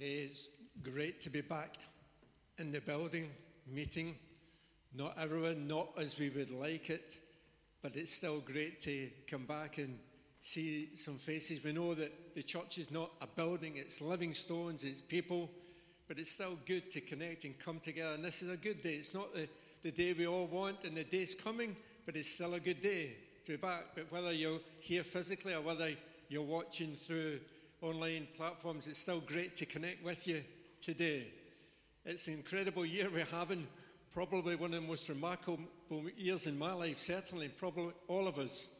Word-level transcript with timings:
It's 0.00 0.48
great 0.80 1.18
to 1.22 1.30
be 1.30 1.40
back 1.40 1.74
in 2.58 2.70
the 2.70 2.80
building, 2.80 3.30
meeting. 3.66 4.14
Not 4.96 5.16
everyone, 5.18 5.66
not 5.66 5.88
as 5.98 6.16
we 6.20 6.28
would 6.28 6.52
like 6.52 6.88
it, 6.88 7.18
but 7.82 7.96
it's 7.96 8.12
still 8.12 8.38
great 8.38 8.78
to 8.82 9.08
come 9.28 9.44
back 9.44 9.78
and 9.78 9.98
see 10.40 10.94
some 10.94 11.16
faces. 11.16 11.64
We 11.64 11.72
know 11.72 11.94
that 11.94 12.36
the 12.36 12.44
church 12.44 12.78
is 12.78 12.92
not 12.92 13.10
a 13.20 13.26
building, 13.26 13.72
it's 13.74 14.00
living 14.00 14.32
stones, 14.32 14.84
it's 14.84 15.00
people, 15.00 15.50
but 16.06 16.20
it's 16.20 16.30
still 16.30 16.56
good 16.64 16.90
to 16.92 17.00
connect 17.00 17.42
and 17.42 17.58
come 17.58 17.80
together. 17.80 18.14
And 18.14 18.24
this 18.24 18.40
is 18.40 18.50
a 18.50 18.56
good 18.56 18.80
day. 18.80 18.94
It's 18.94 19.14
not 19.14 19.34
the, 19.34 19.48
the 19.82 19.90
day 19.90 20.12
we 20.12 20.28
all 20.28 20.46
want, 20.46 20.84
and 20.84 20.96
the 20.96 21.02
day's 21.02 21.34
coming, 21.34 21.74
but 22.06 22.14
it's 22.14 22.30
still 22.30 22.54
a 22.54 22.60
good 22.60 22.80
day 22.80 23.16
to 23.46 23.52
be 23.52 23.56
back. 23.56 23.96
But 23.96 24.12
whether 24.12 24.30
you're 24.32 24.60
here 24.78 25.02
physically 25.02 25.54
or 25.54 25.60
whether 25.60 25.90
you're 26.28 26.42
watching 26.42 26.94
through 26.94 27.40
online 27.82 28.26
platforms, 28.36 28.88
it's 28.88 28.98
still 28.98 29.20
great 29.20 29.54
to 29.56 29.66
connect 29.66 30.04
with 30.04 30.26
you 30.26 30.42
today. 30.80 31.24
It's 32.04 32.26
an 32.28 32.34
incredible 32.34 32.84
year 32.84 33.08
we're 33.12 33.24
having, 33.26 33.66
probably 34.12 34.56
one 34.56 34.74
of 34.74 34.80
the 34.80 34.86
most 34.86 35.08
remarkable 35.08 35.58
years 36.16 36.46
in 36.46 36.58
my 36.58 36.72
life, 36.72 36.98
certainly, 36.98 37.48
probably 37.48 37.92
all 38.08 38.26
of 38.26 38.38
us. 38.38 38.70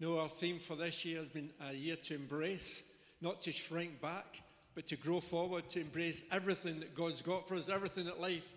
know 0.00 0.18
our 0.18 0.28
theme 0.28 0.58
for 0.58 0.74
this 0.74 1.04
year 1.04 1.18
has 1.18 1.28
been 1.28 1.50
a 1.70 1.72
year 1.72 1.96
to 1.96 2.14
embrace, 2.14 2.84
not 3.20 3.40
to 3.42 3.52
shrink 3.52 4.00
back, 4.00 4.42
but 4.74 4.86
to 4.88 4.96
grow 4.96 5.20
forward, 5.20 5.68
to 5.70 5.80
embrace 5.80 6.24
everything 6.32 6.80
that 6.80 6.94
God's 6.94 7.22
got 7.22 7.48
for 7.48 7.54
us, 7.54 7.68
everything 7.68 8.04
that 8.04 8.20
life 8.20 8.52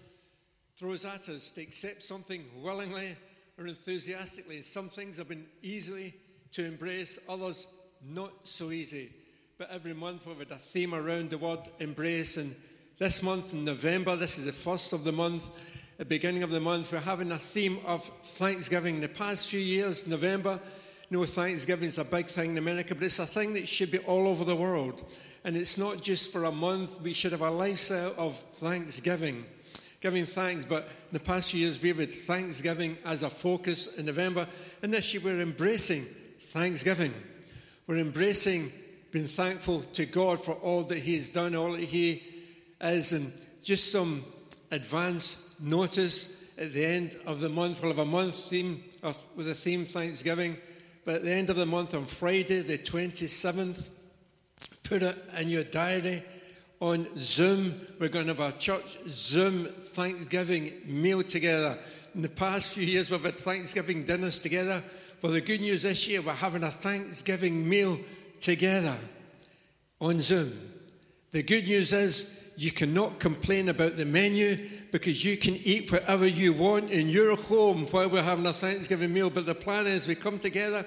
throws 0.75 1.05
at 1.05 1.29
us, 1.29 1.51
to 1.51 1.61
accept 1.61 2.03
something 2.03 2.43
willingly 2.61 3.15
or 3.57 3.67
enthusiastically. 3.67 4.61
Some 4.61 4.89
things 4.89 5.17
have 5.17 5.29
been 5.29 5.45
easily 5.61 6.13
to 6.51 6.65
embrace, 6.65 7.19
others 7.29 7.67
not 8.03 8.31
so 8.43 8.71
easy 8.71 9.11
but 9.57 9.71
every 9.71 9.93
month 9.93 10.25
we've 10.27 10.37
had 10.37 10.51
a 10.51 10.57
theme 10.57 10.93
around 10.93 11.29
the 11.29 11.37
word 11.37 11.59
embrace. 11.79 12.37
And 12.37 12.53
this 12.99 13.23
month 13.23 13.53
in 13.53 13.63
November, 13.63 14.15
this 14.15 14.37
is 14.37 14.45
the 14.45 14.51
first 14.51 14.91
of 14.91 15.03
the 15.03 15.11
month, 15.11 15.97
the 15.97 16.05
beginning 16.05 16.43
of 16.43 16.49
the 16.49 16.59
month, 16.59 16.91
we're 16.91 16.99
having 16.99 17.31
a 17.31 17.37
theme 17.37 17.79
of 17.85 18.03
Thanksgiving. 18.03 18.99
The 18.99 19.07
past 19.07 19.49
few 19.49 19.59
years, 19.59 20.07
November, 20.07 20.59
know, 21.09 21.23
Thanksgiving 21.23 21.87
is 21.87 21.99
a 21.99 22.03
big 22.03 22.25
thing 22.25 22.51
in 22.51 22.57
America, 22.57 22.95
but 22.95 23.05
it's 23.05 23.19
a 23.19 23.25
thing 23.25 23.53
that 23.53 23.67
should 23.67 23.91
be 23.91 23.99
all 23.99 24.27
over 24.27 24.43
the 24.43 24.55
world. 24.55 25.03
And 25.45 25.55
it's 25.55 25.77
not 25.77 26.01
just 26.01 26.33
for 26.33 26.43
a 26.43 26.51
month, 26.51 26.99
we 27.01 27.13
should 27.13 27.31
have 27.31 27.41
a 27.41 27.51
lifestyle 27.51 28.13
of 28.17 28.35
Thanksgiving 28.35 29.45
giving 30.01 30.25
thanks. 30.25 30.65
But 30.65 30.83
in 30.83 31.13
the 31.13 31.19
past 31.19 31.51
few 31.51 31.61
years, 31.61 31.81
we've 31.81 31.97
had 31.97 32.11
Thanksgiving 32.13 32.97
as 33.05 33.23
a 33.23 33.29
focus 33.29 33.97
in 33.97 34.05
November. 34.05 34.47
And 34.83 34.93
this 34.93 35.13
year, 35.13 35.23
we're 35.23 35.41
embracing 35.41 36.03
Thanksgiving. 36.39 37.13
We're 37.87 37.97
embracing 37.97 38.71
been 39.15 39.27
thankful 39.29 39.79
to 39.93 40.05
God 40.05 40.43
for 40.43 40.55
all 40.55 40.83
that 40.83 40.97
He's 40.97 41.31
done, 41.31 41.55
all 41.55 41.71
that 41.71 41.79
He 41.79 42.21
is, 42.81 43.13
and 43.13 43.31
just 43.63 43.89
some 43.89 44.25
advance 44.71 45.55
notice 45.61 46.51
at 46.57 46.73
the 46.73 46.85
end 46.85 47.15
of 47.25 47.39
the 47.39 47.47
month. 47.47 47.81
We'll 47.81 47.91
have 47.91 47.99
a 47.99 48.05
month 48.05 48.35
theme 48.35 48.83
uh, 49.01 49.13
with 49.37 49.47
a 49.47 49.53
theme 49.53 49.85
Thanksgiving, 49.85 50.57
but 51.05 51.15
at 51.15 51.23
the 51.23 51.31
end 51.31 51.49
of 51.49 51.55
the 51.55 51.65
month 51.65 51.95
on 51.95 52.05
Friday, 52.07 52.59
the 52.59 52.77
27th, 52.77 53.87
put 54.83 55.01
it 55.01 55.17
in 55.39 55.47
your 55.49 55.63
diary. 55.63 56.21
On 56.81 57.07
Zoom, 57.17 57.79
we're 58.01 58.09
going 58.09 58.27
to 58.27 58.33
have 58.33 58.53
a 58.53 58.57
church 58.57 58.97
Zoom 59.07 59.63
Thanksgiving 59.63 60.73
meal 60.83 61.23
together. 61.23 61.77
In 62.15 62.21
the 62.21 62.27
past 62.27 62.73
few 62.73 62.83
years, 62.83 63.09
we've 63.09 63.23
had 63.23 63.35
Thanksgiving 63.35 64.03
dinners 64.03 64.41
together. 64.41 64.83
Well, 65.21 65.31
the 65.31 65.39
good 65.39 65.61
news 65.61 65.83
this 65.83 66.05
year, 66.09 66.21
we're 66.21 66.33
having 66.33 66.63
a 66.63 66.69
Thanksgiving 66.69 67.67
meal 67.67 67.97
together 68.39 68.97
on 69.99 70.21
Zoom. 70.21 70.53
The 71.31 71.43
good 71.43 71.65
news 71.65 71.93
is 71.93 72.51
you 72.57 72.71
cannot 72.71 73.19
complain 73.19 73.69
about 73.69 73.97
the 73.97 74.05
menu 74.05 74.57
because 74.91 75.25
you 75.25 75.35
can 75.37 75.55
eat 75.57 75.91
whatever 75.91 76.25
you 76.25 76.53
want 76.53 76.89
in 76.89 77.09
your 77.09 77.35
home 77.35 77.85
while 77.87 78.09
we're 78.09 78.23
having 78.23 78.45
a 78.45 78.53
Thanksgiving 78.53 79.13
meal. 79.13 79.29
But 79.29 79.45
the 79.45 79.55
plan 79.55 79.87
is 79.87 80.07
we 80.07 80.15
come 80.15 80.39
together, 80.39 80.85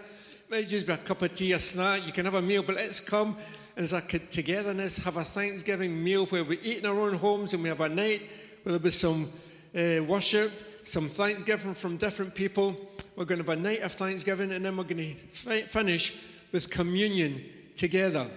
maybe 0.51 0.67
just 0.67 0.87
be 0.87 0.95
a 0.95 0.97
cup 0.97 1.23
of 1.23 1.35
tea, 1.35 1.53
a 1.53 1.61
snack, 1.61 2.07
you 2.07 2.13
can 2.13 2.25
have 2.25 2.35
a 2.35 2.43
meal, 2.43 2.63
but 2.63 2.77
let's 2.77 3.01
come 3.01 3.37
as 3.79 3.93
a 3.93 4.01
togetherness 4.01 4.99
have 5.05 5.19
a 5.19 5.25
Thanksgiving 5.25 6.03
meal 6.03 6.27
where 6.27 6.43
we 6.43 6.59
eat 6.61 6.79
in 6.79 6.87
our 6.87 6.99
own 6.99 7.15
homes 7.15 7.55
and 7.55 7.63
we 7.63 7.69
have 7.69 7.81
a 7.81 7.89
night 7.89 8.23
where 8.63 8.73
there'll 8.73 8.81
be 8.81 8.91
some 8.91 9.31
uh, 9.77 10.03
worship, 10.05 10.51
some 10.83 11.09
Thanksgiving 11.09 11.75
from 11.75 11.97
different 11.97 12.35
people. 12.35 12.77
We're 13.15 13.25
going 13.25 13.41
to 13.41 13.49
have 13.49 13.57
a 13.57 13.63
night 13.63 13.83
of 13.83 13.93
Thanksgiving 13.93 14.51
and 14.51 14.65
then 14.65 14.77
we're 14.77 14.83
going 14.83 15.15
to 15.15 15.63
finish 15.63 16.19
with 16.53 16.71
communion 16.71 17.43
together. 17.77 18.29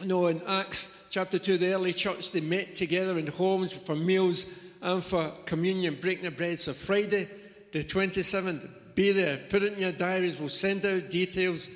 You 0.00 0.06
know, 0.06 0.26
in 0.26 0.42
Acts 0.46 1.06
chapter 1.10 1.38
2, 1.38 1.58
the 1.58 1.74
early 1.74 1.92
church, 1.92 2.32
they 2.32 2.40
met 2.40 2.74
together 2.74 3.18
in 3.18 3.26
homes 3.26 3.72
for 3.72 3.94
meals 3.94 4.46
and 4.82 5.02
for 5.02 5.32
communion, 5.46 5.96
breaking 6.00 6.24
the 6.24 6.30
bread. 6.30 6.58
So 6.58 6.72
Friday, 6.72 7.28
the 7.72 7.84
27th, 7.84 8.68
be 8.94 9.12
there. 9.12 9.38
Put 9.48 9.62
it 9.62 9.74
in 9.74 9.78
your 9.78 9.92
diaries. 9.92 10.38
We'll 10.38 10.48
send 10.48 10.84
out 10.84 11.10
details 11.10 11.68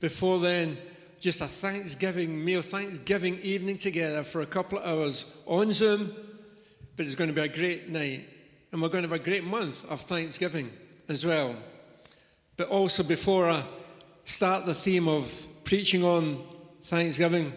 before 0.00 0.38
then. 0.38 0.76
Just 1.20 1.40
a 1.40 1.46
Thanksgiving 1.46 2.44
meal, 2.44 2.62
Thanksgiving 2.62 3.38
evening 3.40 3.76
together 3.76 4.22
for 4.22 4.40
a 4.40 4.46
couple 4.46 4.78
of 4.78 4.86
hours 4.86 5.26
on 5.46 5.72
Zoom. 5.72 6.14
But 6.96 7.06
it's 7.06 7.14
going 7.14 7.28
to 7.28 7.34
be 7.34 7.42
a 7.42 7.48
great 7.48 7.88
night. 7.88 8.28
And 8.72 8.80
we're 8.80 8.88
going 8.88 9.04
to 9.04 9.10
have 9.10 9.20
a 9.20 9.24
great 9.24 9.44
month 9.44 9.90
of 9.90 10.00
Thanksgiving 10.00 10.70
as 11.08 11.26
well. 11.26 11.56
But 12.56 12.68
also, 12.68 13.02
before 13.02 13.48
I 13.48 13.64
start 14.30 14.64
the 14.64 14.72
theme 14.72 15.08
of 15.08 15.48
preaching 15.64 16.04
on 16.04 16.40
Thanksgiving. 16.84 17.52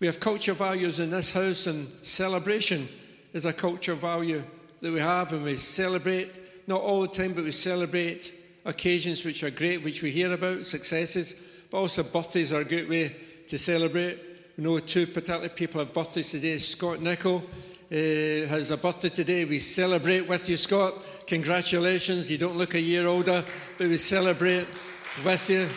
We 0.00 0.06
have 0.06 0.18
culture 0.18 0.54
values 0.54 0.98
in 0.98 1.10
this 1.10 1.30
house, 1.32 1.66
and 1.66 1.88
celebration 2.02 2.88
is 3.34 3.44
a 3.44 3.52
culture 3.52 3.94
value 3.94 4.42
that 4.80 4.90
we 4.90 4.98
have, 4.98 5.34
and 5.34 5.44
we 5.44 5.58
celebrate, 5.58 6.38
not 6.66 6.80
all 6.80 7.02
the 7.02 7.08
time, 7.08 7.34
but 7.34 7.44
we 7.44 7.50
celebrate 7.50 8.32
occasions 8.64 9.22
which 9.22 9.44
are 9.44 9.50
great, 9.50 9.84
which 9.84 10.02
we 10.02 10.10
hear 10.10 10.32
about, 10.32 10.64
successes, 10.64 11.34
but 11.70 11.76
also 11.76 12.02
birthdays 12.02 12.54
are 12.54 12.62
a 12.62 12.64
good 12.64 12.88
way 12.88 13.14
to 13.46 13.58
celebrate. 13.58 14.18
We 14.56 14.64
know 14.64 14.78
two 14.78 15.06
particular 15.06 15.50
people 15.50 15.80
have 15.80 15.92
birthdays 15.92 16.30
today. 16.30 16.56
Scott 16.56 17.02
Nichol 17.02 17.44
uh, 17.92 17.94
has 17.94 18.70
a 18.70 18.78
birthday 18.78 19.10
today. 19.10 19.44
We 19.44 19.58
celebrate 19.58 20.26
with 20.26 20.48
you, 20.48 20.56
Scott. 20.56 20.94
Congratulations. 21.26 22.30
You 22.30 22.38
don't 22.38 22.56
look 22.56 22.72
a 22.72 22.80
year 22.80 23.06
older, 23.06 23.44
but 23.76 23.86
we 23.86 23.98
celebrate 23.98 24.66
with 25.24 25.50
you. 25.50 25.68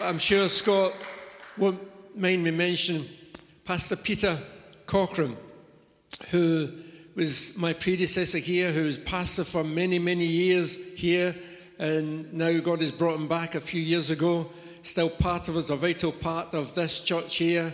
I'm 0.00 0.18
sure 0.18 0.48
Scott 0.48 0.94
won't 1.56 1.80
mind 2.16 2.42
me 2.42 2.50
mentioning 2.50 3.04
Pastor 3.64 3.94
Peter 3.96 4.36
Cochran, 4.86 5.36
who 6.30 6.70
was 7.14 7.56
my 7.58 7.72
predecessor 7.72 8.38
here, 8.38 8.72
who 8.72 8.84
was 8.84 8.98
pastor 8.98 9.44
for 9.44 9.62
many, 9.62 9.98
many 9.98 10.24
years 10.24 10.94
here, 10.94 11.34
and 11.78 12.32
now 12.32 12.58
God 12.58 12.80
has 12.80 12.90
brought 12.90 13.16
him 13.16 13.28
back 13.28 13.54
a 13.54 13.60
few 13.60 13.80
years 13.80 14.10
ago. 14.10 14.50
Still 14.80 15.10
part 15.10 15.48
of 15.48 15.56
us, 15.56 15.70
a 15.70 15.76
vital 15.76 16.10
part 16.10 16.54
of 16.54 16.74
this 16.74 17.00
church 17.00 17.36
here, 17.36 17.72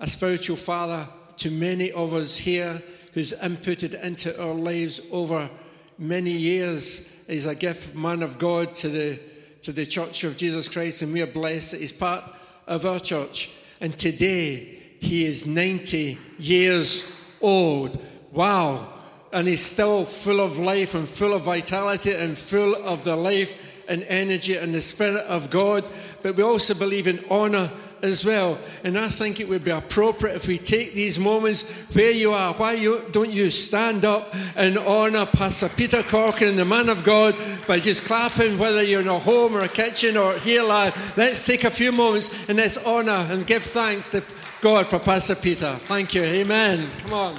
a 0.00 0.06
spiritual 0.06 0.56
father 0.56 1.06
to 1.36 1.50
many 1.50 1.92
of 1.92 2.14
us 2.14 2.36
here, 2.36 2.82
who's 3.12 3.32
inputted 3.34 4.02
into 4.02 4.42
our 4.42 4.54
lives 4.54 5.00
over 5.12 5.50
many 5.98 6.32
years. 6.32 7.11
He's 7.26 7.46
a 7.46 7.54
gift 7.54 7.94
man 7.94 8.22
of 8.22 8.38
God 8.38 8.74
to 8.74 8.88
the 8.88 9.20
to 9.62 9.72
the 9.72 9.86
Church 9.86 10.24
of 10.24 10.36
Jesus 10.36 10.68
Christ, 10.68 11.02
and 11.02 11.12
we 11.12 11.22
are 11.22 11.26
blessed 11.26 11.72
that 11.72 11.80
he's 11.80 11.92
part 11.92 12.30
of 12.66 12.84
our 12.84 12.98
church. 12.98 13.50
And 13.80 13.96
today, 13.96 14.78
he 15.00 15.24
is 15.24 15.46
90 15.46 16.18
years 16.38 17.10
old. 17.40 18.00
Wow. 18.32 18.88
And 19.32 19.48
he's 19.48 19.64
still 19.64 20.04
full 20.04 20.40
of 20.40 20.58
life 20.58 20.94
and 20.94 21.08
full 21.08 21.32
of 21.32 21.42
vitality 21.42 22.12
and 22.12 22.36
full 22.36 22.74
of 22.84 23.04
the 23.04 23.16
life 23.16 23.84
and 23.88 24.04
energy 24.04 24.56
and 24.56 24.74
the 24.74 24.82
Spirit 24.82 25.24
of 25.26 25.50
God. 25.50 25.88
But 26.22 26.36
we 26.36 26.42
also 26.42 26.74
believe 26.74 27.06
in 27.06 27.24
honor 27.30 27.70
as 28.02 28.24
well. 28.24 28.58
And 28.84 28.98
I 28.98 29.08
think 29.08 29.40
it 29.40 29.48
would 29.48 29.64
be 29.64 29.70
appropriate 29.70 30.34
if 30.34 30.48
we 30.48 30.58
take 30.58 30.94
these 30.94 31.18
moments 31.18 31.62
where 31.94 32.10
you 32.10 32.32
are. 32.32 32.52
Why 32.54 32.72
you, 32.72 33.04
don't 33.12 33.30
you 33.30 33.50
stand 33.50 34.04
up 34.04 34.34
and 34.56 34.76
honour 34.76 35.26
Pastor 35.26 35.68
Peter 35.68 36.02
Corcoran, 36.02 36.56
the 36.56 36.64
man 36.64 36.88
of 36.88 37.04
God, 37.04 37.36
by 37.66 37.78
just 37.78 38.04
clapping, 38.04 38.58
whether 38.58 38.82
you're 38.82 39.00
in 39.00 39.08
a 39.08 39.18
home 39.18 39.56
or 39.56 39.60
a 39.60 39.68
kitchen 39.68 40.16
or 40.16 40.34
here 40.34 40.62
live. 40.62 41.16
Let's 41.16 41.46
take 41.46 41.64
a 41.64 41.70
few 41.70 41.92
moments 41.92 42.48
and 42.48 42.58
let's 42.58 42.78
honour 42.84 43.26
and 43.30 43.46
give 43.46 43.62
thanks 43.62 44.10
to 44.10 44.22
God 44.60 44.86
for 44.86 44.98
Pastor 44.98 45.34
Peter. 45.34 45.74
Thank 45.82 46.14
you. 46.14 46.22
Amen. 46.22 46.88
Come 46.98 47.12
on. 47.12 47.36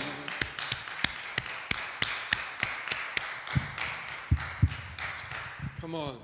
Come 5.79 5.95
on. 5.95 6.22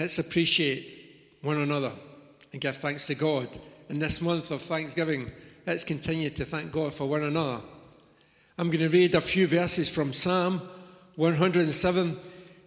Let's 0.00 0.18
appreciate 0.18 0.96
one 1.42 1.58
another 1.58 1.92
and 2.54 2.60
give 2.62 2.78
thanks 2.78 3.06
to 3.08 3.14
God. 3.14 3.58
In 3.90 3.98
this 3.98 4.22
month 4.22 4.50
of 4.50 4.62
Thanksgiving, 4.62 5.30
let's 5.66 5.84
continue 5.84 6.30
to 6.30 6.46
thank 6.46 6.72
God 6.72 6.94
for 6.94 7.04
one 7.04 7.22
another. 7.22 7.60
I'm 8.56 8.68
going 8.68 8.80
to 8.80 8.88
read 8.88 9.14
a 9.14 9.20
few 9.20 9.46
verses 9.46 9.90
from 9.90 10.14
Psalm 10.14 10.62
107. 11.16 12.16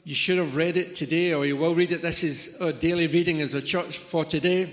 you 0.04 0.14
should 0.14 0.38
have 0.38 0.56
read 0.56 0.78
it 0.78 0.94
today, 0.94 1.34
or 1.34 1.44
you 1.44 1.58
will 1.58 1.74
read 1.74 1.92
it. 1.92 2.04
This 2.04 2.24
is 2.24 2.56
our 2.62 2.72
daily 2.72 3.08
reading 3.08 3.42
as 3.42 3.56
a 3.56 3.64
church 3.64 3.98
for 3.98 4.24
today. 4.24 4.70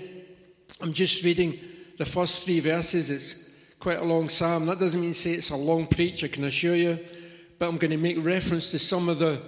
I'm 0.81 0.93
just 0.93 1.23
reading 1.23 1.57
the 1.97 2.05
first 2.05 2.45
three 2.45 2.59
verses. 2.59 3.09
It's 3.09 3.49
quite 3.79 3.97
a 3.97 4.05
long 4.05 4.29
psalm. 4.29 4.67
That 4.67 4.77
doesn't 4.77 5.01
mean 5.01 5.15
say 5.15 5.31
it's 5.31 5.49
a 5.49 5.55
long 5.55 5.87
preach, 5.87 6.23
I 6.23 6.27
can 6.27 6.43
assure 6.43 6.75
you, 6.75 6.99
but 7.57 7.69
I'm 7.69 7.77
going 7.77 7.89
to 7.89 7.97
make 7.97 8.23
reference 8.23 8.69
to 8.69 8.77
some 8.77 9.09
of 9.09 9.17
the 9.17 9.41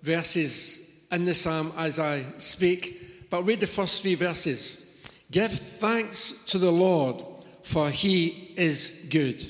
verses 0.00 0.85
in 1.10 1.24
the 1.24 1.34
psalm 1.34 1.72
as 1.76 1.98
I 1.98 2.24
speak. 2.38 3.28
But 3.30 3.44
read 3.44 3.60
the 3.60 3.66
first 3.66 4.02
three 4.02 4.14
verses. 4.14 4.82
Give 5.30 5.50
thanks 5.50 6.44
to 6.46 6.58
the 6.58 6.70
Lord, 6.70 7.24
for 7.62 7.90
he 7.90 8.54
is 8.56 9.06
good. 9.10 9.44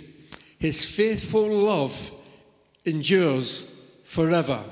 His 0.59 0.85
faithful 0.85 1.49
love 1.49 2.13
endures 2.85 3.75
forever. 4.05 4.63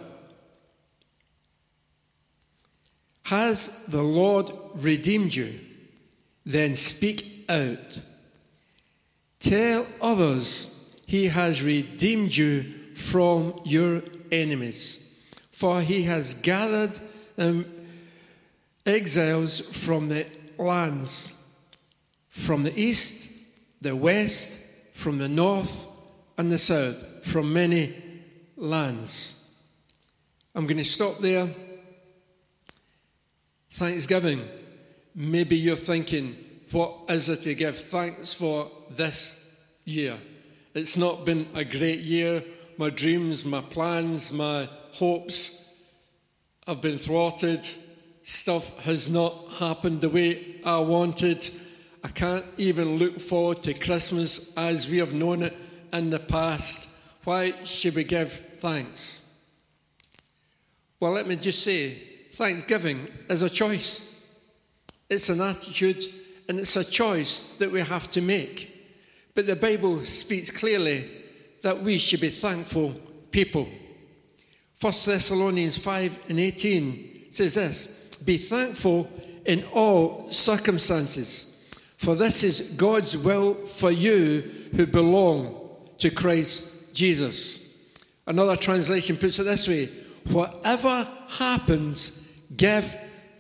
Has 3.25 3.85
the 3.87 4.03
Lord 4.03 4.51
redeemed 4.77 5.35
you? 5.35 5.59
Then 6.47 6.75
speak 6.75 7.45
out. 7.49 8.01
Tell 9.41 9.87
others 10.01 11.01
he 11.07 11.29
has 11.29 11.63
redeemed 11.63 12.35
you 12.35 12.63
from 12.95 13.61
your 13.65 14.03
enemies, 14.31 15.04
for 15.55 15.81
he 15.81 16.03
has 16.03 16.35
gathered 16.35 16.99
um, 17.39 17.65
exiles 18.85 19.61
from 19.61 20.09
the 20.09 20.27
lands, 20.59 21.41
from 22.29 22.65
the 22.65 22.77
east, 22.79 23.31
the 23.81 23.95
west, 23.95 24.61
from 24.95 25.19
the 25.19 25.29
north, 25.29 25.87
and 26.37 26.51
the 26.51 26.59
south, 26.59 27.25
from 27.25 27.53
many 27.53 27.95
lands. 28.57 29.57
I'm 30.57 30.67
going 30.67 30.79
to 30.79 30.85
stop 30.85 31.19
there 31.19 31.49
Thanksgiving. 33.71 34.49
Maybe 35.15 35.57
you're 35.57 35.77
thinking, 35.77 36.37
what 36.73 36.95
is 37.09 37.29
it 37.29 37.43
to 37.43 37.55
give 37.55 37.77
thanks 37.77 38.35
for 38.35 38.69
this 38.91 39.41
year? 39.85 40.19
It's 40.75 40.97
not 40.97 41.25
been 41.25 41.47
a 41.55 41.65
great 41.65 42.01
year. 42.01 42.43
My 42.77 42.91
dreams, 42.91 43.45
my 43.45 43.61
plans, 43.61 44.33
my 44.33 44.69
hopes 44.95 45.75
have 46.67 46.81
been 46.81 46.99
thwarted. 46.99 47.69
Stuff 48.23 48.79
has 48.85 49.11
not 49.11 49.35
happened 49.59 50.01
the 50.01 50.09
way 50.09 50.61
I 50.65 50.79
wanted. 50.79 51.49
I 52.03 52.09
can't 52.09 52.45
even 52.57 52.97
look 52.97 53.19
forward 53.19 53.63
to 53.65 53.75
Christmas 53.75 54.53
as 54.57 54.89
we 54.89 54.99
have 54.99 55.13
known 55.13 55.43
it 55.43 55.55
in 55.93 56.11
the 56.11 56.19
past. 56.19 56.89
Why 57.25 57.53
should 57.65 57.95
we 57.95 58.05
give 58.05 58.33
thanks? 58.59 59.29
Well, 61.01 61.13
let 61.13 61.27
me 61.27 61.37
just 61.37 61.63
say 61.63 61.95
Thanksgiving 62.33 63.09
is 63.29 63.43
a 63.43 63.51
choice. 63.51 64.11
It's 65.11 65.29
an 65.29 65.41
attitude 65.41 66.03
and 66.49 66.61
it's 66.61 66.77
a 66.77 66.85
choice 66.85 67.57
that 67.59 67.71
we 67.71 67.81
have 67.81 68.11
to 68.13 68.21
make. 68.21 68.71
But 69.35 69.47
the 69.47 69.57
Bible 69.57 70.05
speaks 70.05 70.51
clearly 70.51 71.11
that 71.63 71.83
we 71.83 71.99
should 71.99 72.21
be 72.21 72.29
thankful 72.29 72.95
people. 73.31 73.69
1 74.85 74.93
Thessalonians 75.07 75.79
5 75.79 76.27
and 76.29 76.39
18 76.39 77.29
says 77.31 77.55
this 77.55 78.19
Be 78.23 78.37
thankful 78.37 79.09
in 79.47 79.65
all 79.73 80.29
circumstances, 80.29 81.59
for 81.97 82.15
this 82.15 82.45
is 82.45 82.61
God's 82.77 83.17
will 83.17 83.55
for 83.65 83.91
you 83.91 84.43
who 84.77 84.87
belong 84.87 85.71
to 85.97 86.11
Christ 86.11 86.95
Jesus. 86.95 87.79
Another 88.27 88.57
translation 88.57 89.17
puts 89.17 89.39
it 89.39 89.45
this 89.45 89.67
way 89.67 89.87
Whatever 90.29 91.09
happens, 91.29 92.21
Give 92.55 92.85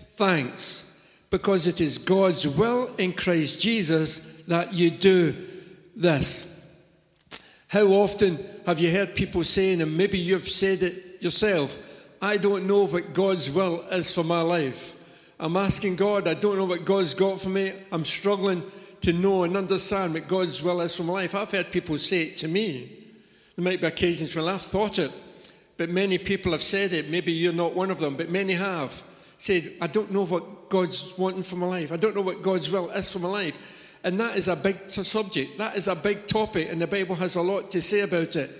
thanks 0.00 0.98
because 1.28 1.66
it 1.66 1.78
is 1.78 1.98
God's 1.98 2.48
will 2.48 2.88
in 2.96 3.12
Christ 3.12 3.60
Jesus 3.60 4.20
that 4.44 4.72
you 4.72 4.88
do 4.88 5.46
this. 5.94 6.66
How 7.68 7.84
often 7.88 8.42
have 8.64 8.80
you 8.80 8.90
heard 8.90 9.14
people 9.14 9.44
saying, 9.44 9.82
and 9.82 9.94
maybe 9.94 10.16
you've 10.16 10.48
said 10.48 10.82
it 10.82 11.13
yourself, 11.24 11.78
I 12.22 12.36
don't 12.36 12.66
know 12.66 12.84
what 12.84 13.12
God's 13.12 13.50
will 13.50 13.80
is 13.90 14.12
for 14.12 14.22
my 14.22 14.42
life. 14.42 14.94
I'm 15.40 15.56
asking 15.56 15.96
God, 15.96 16.28
I 16.28 16.34
don't 16.34 16.56
know 16.56 16.64
what 16.64 16.84
God's 16.84 17.14
got 17.14 17.40
for 17.40 17.48
me. 17.48 17.72
I'm 17.90 18.04
struggling 18.04 18.62
to 19.00 19.12
know 19.12 19.42
and 19.42 19.56
understand 19.56 20.14
what 20.14 20.28
God's 20.28 20.62
will 20.62 20.80
is 20.80 20.96
for 20.96 21.02
my 21.02 21.14
life. 21.14 21.34
I've 21.34 21.50
heard 21.50 21.70
people 21.70 21.98
say 21.98 22.22
it 22.22 22.36
to 22.38 22.48
me. 22.48 22.90
There 23.56 23.64
might 23.64 23.80
be 23.80 23.86
occasions 23.86 24.34
when 24.34 24.46
I've 24.46 24.62
thought 24.62 24.98
it, 24.98 25.12
but 25.76 25.90
many 25.90 26.18
people 26.18 26.52
have 26.52 26.62
said 26.62 26.92
it. 26.92 27.10
Maybe 27.10 27.32
you're 27.32 27.52
not 27.52 27.74
one 27.74 27.90
of 27.90 28.00
them, 28.00 28.16
but 28.16 28.30
many 28.30 28.54
have 28.54 29.02
said, 29.36 29.72
I 29.80 29.86
don't 29.88 30.12
know 30.12 30.24
what 30.24 30.70
God's 30.70 31.16
wanting 31.18 31.42
for 31.42 31.56
my 31.56 31.66
life. 31.66 31.92
I 31.92 31.96
don't 31.96 32.14
know 32.14 32.22
what 32.22 32.42
God's 32.42 32.70
will 32.70 32.90
is 32.90 33.12
for 33.12 33.18
my 33.18 33.28
life. 33.28 33.98
And 34.04 34.18
that 34.20 34.36
is 34.36 34.48
a 34.48 34.56
big 34.56 34.90
subject. 34.90 35.58
That 35.58 35.76
is 35.76 35.88
a 35.88 35.96
big 35.96 36.26
topic, 36.26 36.68
and 36.70 36.80
the 36.80 36.86
Bible 36.86 37.14
has 37.16 37.36
a 37.36 37.42
lot 37.42 37.70
to 37.70 37.82
say 37.82 38.00
about 38.00 38.36
it. 38.36 38.50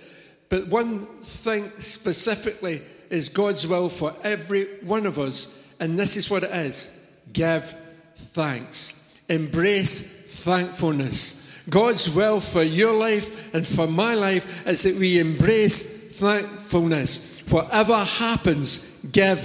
But 0.55 0.69
one 0.69 1.01
thing 1.21 1.69
specifically 1.81 2.81
is 3.11 3.29
God's 3.29 3.67
will 3.67 3.89
for 3.89 4.15
every 4.23 4.67
one 4.83 5.05
of 5.05 5.19
us, 5.19 5.61
and 5.81 5.99
this 5.99 6.17
is 6.17 6.31
what 6.31 6.45
it 6.45 6.53
is 6.53 6.97
give 7.33 7.75
thanks, 8.15 9.19
embrace 9.29 10.01
thankfulness. 10.45 11.61
God's 11.69 12.09
will 12.09 12.39
for 12.39 12.63
your 12.63 12.93
life 12.93 13.53
and 13.53 13.67
for 13.67 13.89
my 13.89 14.15
life 14.15 14.65
is 14.65 14.85
that 14.85 14.95
we 14.95 15.19
embrace 15.19 16.17
thankfulness. 16.21 17.43
Whatever 17.51 17.97
happens, 17.97 18.97
give 19.11 19.41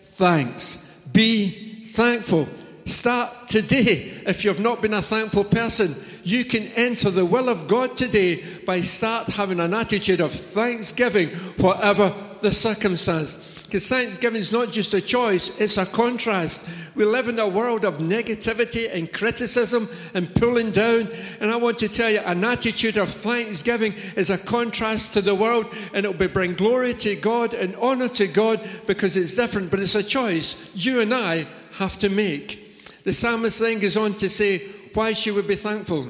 thanks. 0.00 0.78
Be 1.12 1.84
thankful. 1.84 2.48
Start 2.86 3.48
today. 3.48 4.12
If 4.26 4.46
you've 4.46 4.60
not 4.60 4.80
been 4.80 4.94
a 4.94 5.02
thankful 5.02 5.44
person, 5.44 5.94
you 6.24 6.44
can 6.44 6.64
enter 6.74 7.10
the 7.10 7.24
will 7.24 7.48
of 7.48 7.68
God 7.68 7.96
today 7.96 8.42
by 8.66 8.80
start 8.80 9.28
having 9.28 9.60
an 9.60 9.74
attitude 9.74 10.20
of 10.20 10.32
thanksgiving, 10.32 11.28
whatever 11.58 12.14
the 12.40 12.52
circumstance. 12.52 13.62
Because 13.64 13.88
thanksgiving 13.88 14.38
is 14.38 14.52
not 14.52 14.70
just 14.70 14.94
a 14.94 15.00
choice, 15.00 15.58
it's 15.58 15.78
a 15.78 15.86
contrast. 15.86 16.94
We 16.94 17.04
live 17.04 17.28
in 17.28 17.38
a 17.40 17.48
world 17.48 17.84
of 17.84 17.98
negativity 17.98 18.94
and 18.94 19.12
criticism 19.12 19.88
and 20.14 20.32
pulling 20.34 20.70
down. 20.70 21.08
And 21.40 21.50
I 21.50 21.56
want 21.56 21.78
to 21.80 21.88
tell 21.88 22.10
you, 22.10 22.20
an 22.20 22.44
attitude 22.44 22.98
of 22.98 23.08
thanksgiving 23.08 23.94
is 24.16 24.30
a 24.30 24.38
contrast 24.38 25.14
to 25.14 25.22
the 25.22 25.34
world, 25.34 25.66
and 25.92 26.06
it 26.06 26.16
will 26.16 26.28
bring 26.28 26.54
glory 26.54 26.94
to 26.94 27.16
God 27.16 27.52
and 27.52 27.74
honor 27.76 28.08
to 28.10 28.28
God 28.28 28.60
because 28.86 29.16
it's 29.16 29.34
different, 29.34 29.70
but 29.70 29.80
it's 29.80 29.96
a 29.96 30.02
choice 30.02 30.70
you 30.74 31.00
and 31.00 31.12
I 31.12 31.46
have 31.72 31.98
to 31.98 32.08
make. 32.08 33.02
The 33.02 33.12
psalmist 33.12 33.58
then 33.58 33.80
goes 33.80 33.96
on 33.96 34.14
to 34.14 34.28
say, 34.28 34.62
Why 34.94 35.12
should 35.12 35.34
we 35.34 35.42
be 35.42 35.56
thankful? 35.56 36.08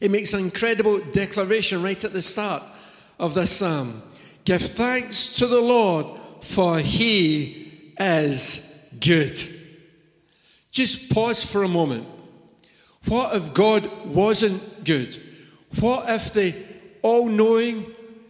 It 0.00 0.10
makes 0.10 0.34
an 0.34 0.40
incredible 0.40 0.98
declaration 0.98 1.82
right 1.82 2.02
at 2.04 2.12
the 2.12 2.22
start 2.22 2.62
of 3.18 3.34
this 3.34 3.50
psalm. 3.50 4.02
Give 4.44 4.60
thanks 4.60 5.32
to 5.34 5.46
the 5.46 5.60
Lord, 5.60 6.06
for 6.42 6.78
he 6.78 7.92
is 7.98 8.88
good. 9.00 9.40
Just 10.70 11.10
pause 11.10 11.44
for 11.44 11.62
a 11.62 11.68
moment. 11.68 12.06
What 13.06 13.34
if 13.34 13.54
God 13.54 14.06
wasn't 14.06 14.84
good? 14.84 15.16
What 15.80 16.08
if 16.10 16.32
the 16.32 16.54
all 17.02 17.28
knowing, 17.28 17.86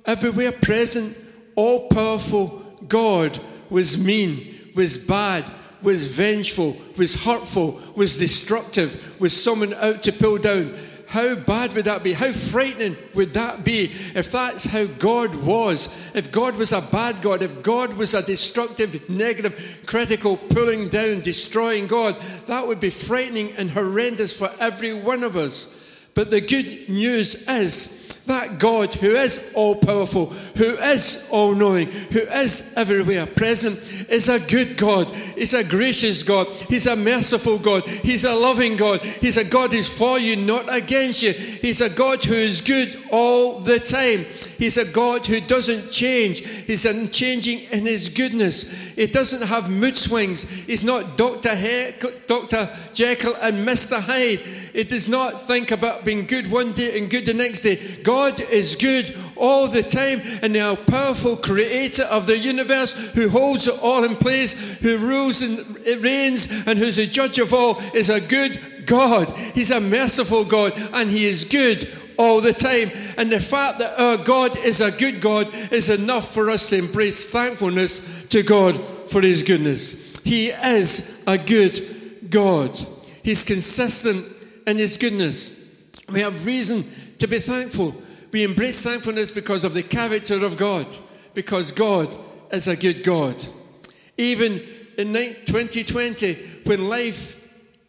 everywhere 0.06 0.52
present, 0.52 1.16
all 1.56 1.88
powerful 1.88 2.62
God 2.88 3.38
was 3.70 3.98
mean, 3.98 4.72
was 4.74 4.98
bad, 4.98 5.50
was 5.82 6.12
vengeful, 6.12 6.76
was 6.96 7.24
hurtful, 7.24 7.80
was 7.94 8.18
destructive, 8.18 9.20
was 9.20 9.40
someone 9.40 9.74
out 9.74 10.02
to 10.04 10.12
pull 10.12 10.38
down? 10.38 10.76
How 11.12 11.34
bad 11.34 11.74
would 11.74 11.84
that 11.84 12.02
be? 12.02 12.14
How 12.14 12.32
frightening 12.32 12.96
would 13.14 13.34
that 13.34 13.64
be 13.64 13.92
if 14.14 14.32
that's 14.32 14.64
how 14.64 14.86
God 14.86 15.34
was? 15.34 16.10
If 16.14 16.32
God 16.32 16.56
was 16.56 16.72
a 16.72 16.80
bad 16.80 17.20
God, 17.20 17.42
if 17.42 17.62
God 17.62 17.92
was 17.92 18.14
a 18.14 18.22
destructive, 18.22 19.10
negative, 19.10 19.82
critical, 19.84 20.38
pulling 20.38 20.88
down, 20.88 21.20
destroying 21.20 21.86
God, 21.86 22.16
that 22.46 22.66
would 22.66 22.80
be 22.80 22.88
frightening 22.88 23.52
and 23.58 23.70
horrendous 23.70 24.32
for 24.32 24.50
every 24.58 24.94
one 24.94 25.22
of 25.22 25.36
us. 25.36 26.06
But 26.14 26.30
the 26.30 26.40
good 26.40 26.88
news 26.88 27.46
is 27.46 28.01
that 28.26 28.58
God 28.58 28.94
who 28.94 29.10
is 29.10 29.52
all 29.54 29.74
powerful, 29.74 30.26
who 30.26 30.76
is 30.76 31.26
all 31.30 31.54
knowing, 31.54 31.90
who 31.90 32.20
is 32.20 32.72
everywhere 32.76 33.26
present, 33.26 33.78
is 34.08 34.28
a 34.28 34.38
good 34.38 34.76
God. 34.76 35.08
He's 35.10 35.54
a 35.54 35.64
gracious 35.64 36.22
God. 36.22 36.46
He's 36.68 36.86
a 36.86 36.96
merciful 36.96 37.58
God. 37.58 37.84
He's 37.86 38.24
a 38.24 38.34
loving 38.34 38.76
God. 38.76 39.00
He's 39.02 39.36
a 39.36 39.44
God 39.44 39.72
who's 39.72 39.88
for 39.88 40.18
you, 40.18 40.36
not 40.36 40.72
against 40.72 41.22
you. 41.22 41.32
He's 41.32 41.80
a 41.80 41.90
God 41.90 42.24
who 42.24 42.34
is 42.34 42.60
good 42.60 42.96
all 43.10 43.60
the 43.60 43.80
time. 43.80 44.24
He's 44.58 44.78
a 44.78 44.84
God 44.84 45.26
who 45.26 45.40
doesn't 45.40 45.90
change. 45.90 46.38
He's 46.66 46.84
unchanging 46.84 47.62
in 47.72 47.84
his 47.84 48.08
goodness. 48.08 48.92
He 48.92 49.08
doesn't 49.08 49.42
have 49.42 49.68
mood 49.68 49.96
swings. 49.96 50.48
He's 50.66 50.84
not 50.84 51.16
Dr. 51.16 51.56
He- 51.56 51.90
Dr. 52.28 52.68
Jekyll 52.94 53.34
and 53.42 53.66
Mr. 53.66 54.00
Hyde. 54.00 54.38
He 54.38 54.84
does 54.84 55.08
not 55.08 55.48
think 55.48 55.72
about 55.72 56.04
being 56.04 56.26
good 56.26 56.48
one 56.48 56.72
day 56.72 56.96
and 56.96 57.10
good 57.10 57.26
the 57.26 57.34
next 57.34 57.62
day. 57.62 57.76
God 58.04 58.11
is 58.50 58.76
good 58.76 59.16
all 59.36 59.66
the 59.66 59.82
time, 59.82 60.20
and 60.42 60.54
the 60.54 60.78
powerful 60.86 61.36
creator 61.36 62.04
of 62.04 62.26
the 62.26 62.38
universe 62.38 62.92
who 63.10 63.28
holds 63.28 63.66
it 63.66 63.78
all 63.82 64.04
in 64.04 64.16
place, 64.16 64.78
who 64.78 64.98
rules 64.98 65.42
and 65.42 65.58
reigns, 66.02 66.66
and 66.66 66.78
who's 66.78 66.98
a 66.98 67.06
judge 67.06 67.38
of 67.38 67.52
all, 67.52 67.78
is 67.94 68.10
a 68.10 68.20
good 68.20 68.86
God. 68.86 69.30
He's 69.54 69.70
a 69.70 69.80
merciful 69.80 70.44
God, 70.44 70.72
and 70.92 71.10
He 71.10 71.26
is 71.26 71.44
good 71.44 71.88
all 72.18 72.40
the 72.40 72.52
time. 72.52 72.90
And 73.16 73.32
the 73.32 73.40
fact 73.40 73.78
that 73.78 74.00
our 74.00 74.16
God 74.16 74.56
is 74.58 74.80
a 74.80 74.90
good 74.90 75.20
God 75.20 75.48
is 75.72 75.90
enough 75.90 76.32
for 76.32 76.50
us 76.50 76.68
to 76.70 76.78
embrace 76.78 77.26
thankfulness 77.26 78.26
to 78.28 78.42
God 78.42 78.80
for 79.08 79.20
His 79.20 79.42
goodness. 79.42 80.18
He 80.18 80.48
is 80.48 81.22
a 81.26 81.38
good 81.38 82.30
God, 82.30 82.78
He's 83.22 83.44
consistent 83.44 84.26
in 84.66 84.78
His 84.78 84.96
goodness. 84.96 85.58
We 86.10 86.20
have 86.20 86.46
reason 86.46 86.84
to 87.18 87.26
be 87.26 87.38
thankful. 87.38 87.94
We 88.32 88.44
embrace 88.44 88.82
thankfulness 88.82 89.30
because 89.30 89.62
of 89.62 89.74
the 89.74 89.82
character 89.82 90.44
of 90.44 90.56
God, 90.56 90.86
because 91.34 91.70
God 91.70 92.16
is 92.50 92.66
a 92.66 92.76
good 92.76 93.04
God. 93.04 93.44
Even 94.16 94.60
in 94.96 95.12
2020, 95.12 96.34
when 96.64 96.88
life 96.88 97.38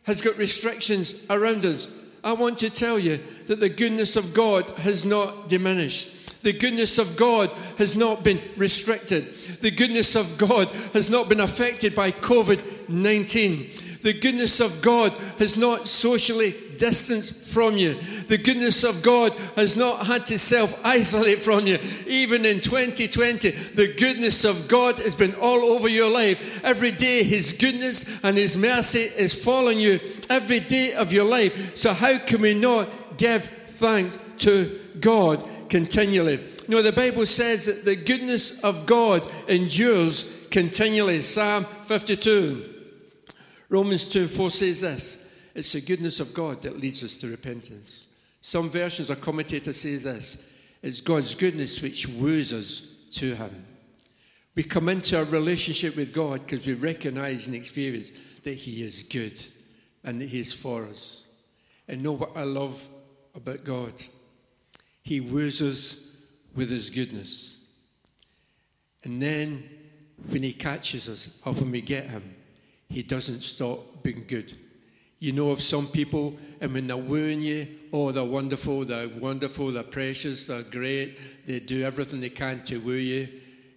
has 0.03 0.21
got 0.21 0.37
restrictions 0.37 1.25
around 1.29 1.65
us, 1.65 1.89
I 2.23 2.33
want 2.33 2.57
to 2.59 2.69
tell 2.69 2.99
you 2.99 3.19
that 3.47 3.59
the 3.59 3.69
goodness 3.69 4.15
of 4.15 4.33
God 4.33 4.69
has 4.79 5.03
not 5.05 5.49
diminished. 5.49 6.43
The 6.43 6.53
goodness 6.53 6.97
of 6.97 7.15
God 7.15 7.49
has 7.77 7.95
not 7.95 8.23
been 8.23 8.41
restricted. 8.57 9.33
The 9.61 9.71
goodness 9.71 10.15
of 10.15 10.37
God 10.37 10.67
has 10.93 11.09
not 11.09 11.29
been 11.29 11.39
affected 11.39 11.95
by 11.95 12.11
COVID 12.11 12.89
19. 12.89 13.69
The 14.03 14.11
goodness 14.11 14.59
of 14.59 14.81
God 14.81 15.13
has 15.39 15.55
not 15.55 15.87
socially 15.87 16.53
distanced 16.77 17.35
from 17.35 17.77
you. 17.77 17.93
The 18.27 18.37
goodness 18.37 18.83
of 18.83 19.01
God 19.01 19.31
has 19.55 19.77
not 19.77 20.05
had 20.05 20.25
to 20.25 20.37
self 20.37 20.77
isolate 20.85 21.39
from 21.39 21.67
you. 21.67 21.79
Even 22.05 22.45
in 22.45 22.59
2020, 22.59 23.49
the 23.49 23.93
goodness 23.93 24.43
of 24.43 24.67
God 24.67 24.99
has 24.99 25.15
been 25.15 25.33
all 25.35 25.61
over 25.63 25.87
your 25.87 26.09
life. 26.09 26.61
Every 26.65 26.91
day, 26.91 27.23
His 27.23 27.53
goodness 27.53 28.19
and 28.23 28.37
His 28.37 28.57
mercy 28.57 28.99
is 28.99 29.41
following 29.41 29.79
you 29.79 30.01
every 30.29 30.59
day 30.59 30.93
of 30.93 31.13
your 31.13 31.25
life. 31.25 31.77
So, 31.77 31.93
how 31.93 32.17
can 32.17 32.41
we 32.41 32.53
not 32.53 32.89
give 33.15 33.45
thanks 33.45 34.19
to 34.39 34.81
God 34.99 35.45
continually? 35.69 36.43
You 36.67 36.75
know, 36.75 36.81
the 36.81 36.91
Bible 36.91 37.25
says 37.25 37.67
that 37.67 37.85
the 37.85 37.95
goodness 37.95 38.59
of 38.59 38.85
God 38.85 39.23
endures 39.47 40.29
continually. 40.49 41.21
Psalm 41.21 41.63
52. 41.85 42.72
Romans 43.73 44.05
2 44.05 44.27
4 44.27 44.51
says 44.51 44.81
this 44.81 45.27
it's 45.55 45.71
the 45.71 45.81
goodness 45.81 46.19
of 46.19 46.31
God 46.31 46.61
that 46.61 46.77
leads 46.77 47.03
us 47.03 47.17
to 47.17 47.27
repentance. 47.27 48.07
Some 48.39 48.69
versions 48.69 49.09
or 49.09 49.15
commentator 49.15 49.73
says 49.73 50.03
this 50.03 50.59
it's 50.83 51.01
God's 51.01 51.33
goodness 51.33 51.81
which 51.81 52.07
woos 52.07 52.53
us 52.53 52.95
to 53.13 53.33
Him. 53.33 53.65
We 54.53 54.61
come 54.61 54.89
into 54.89 55.19
a 55.19 55.23
relationship 55.23 55.95
with 55.95 56.13
God 56.13 56.45
because 56.45 56.67
we 56.67 56.75
recognize 56.75 57.47
and 57.47 57.55
experience 57.55 58.11
that 58.43 58.53
He 58.53 58.83
is 58.83 59.01
good 59.01 59.43
and 60.03 60.21
that 60.21 60.29
He 60.29 60.39
is 60.39 60.53
for 60.53 60.85
us. 60.85 61.25
And 61.87 62.03
know 62.03 62.11
what 62.11 62.37
I 62.37 62.43
love 62.43 62.87
about 63.33 63.63
God? 63.63 63.93
He 65.01 65.19
woos 65.19 65.63
us 65.63 66.15
with 66.53 66.69
His 66.69 66.91
goodness. 66.91 67.65
And 69.03 69.19
then 69.19 69.67
when 70.29 70.43
He 70.43 70.53
catches 70.53 71.09
us, 71.09 71.35
or 71.43 71.53
when 71.53 71.71
we 71.71 71.81
get 71.81 72.05
Him, 72.05 72.35
he 72.93 73.01
doesn't 73.01 73.41
stop 73.41 74.03
being 74.03 74.23
good. 74.27 74.53
You 75.17 75.31
know 75.31 75.49
of 75.49 75.61
some 75.61 75.87
people, 75.87 76.37
and 76.61 76.73
when 76.73 76.85
they're 76.85 76.95
wooing 76.95 77.41
you, 77.41 77.67
oh, 77.91 78.11
they're 78.11 78.23
wonderful, 78.23 78.85
they're 78.85 79.09
wonderful, 79.09 79.71
they're 79.71 79.81
precious, 79.81 80.45
they're 80.45 80.61
great, 80.61 81.17
they 81.47 81.59
do 81.59 81.83
everything 81.83 82.19
they 82.19 82.29
can 82.29 82.63
to 82.65 82.77
woo 82.77 82.93
you. 82.93 83.27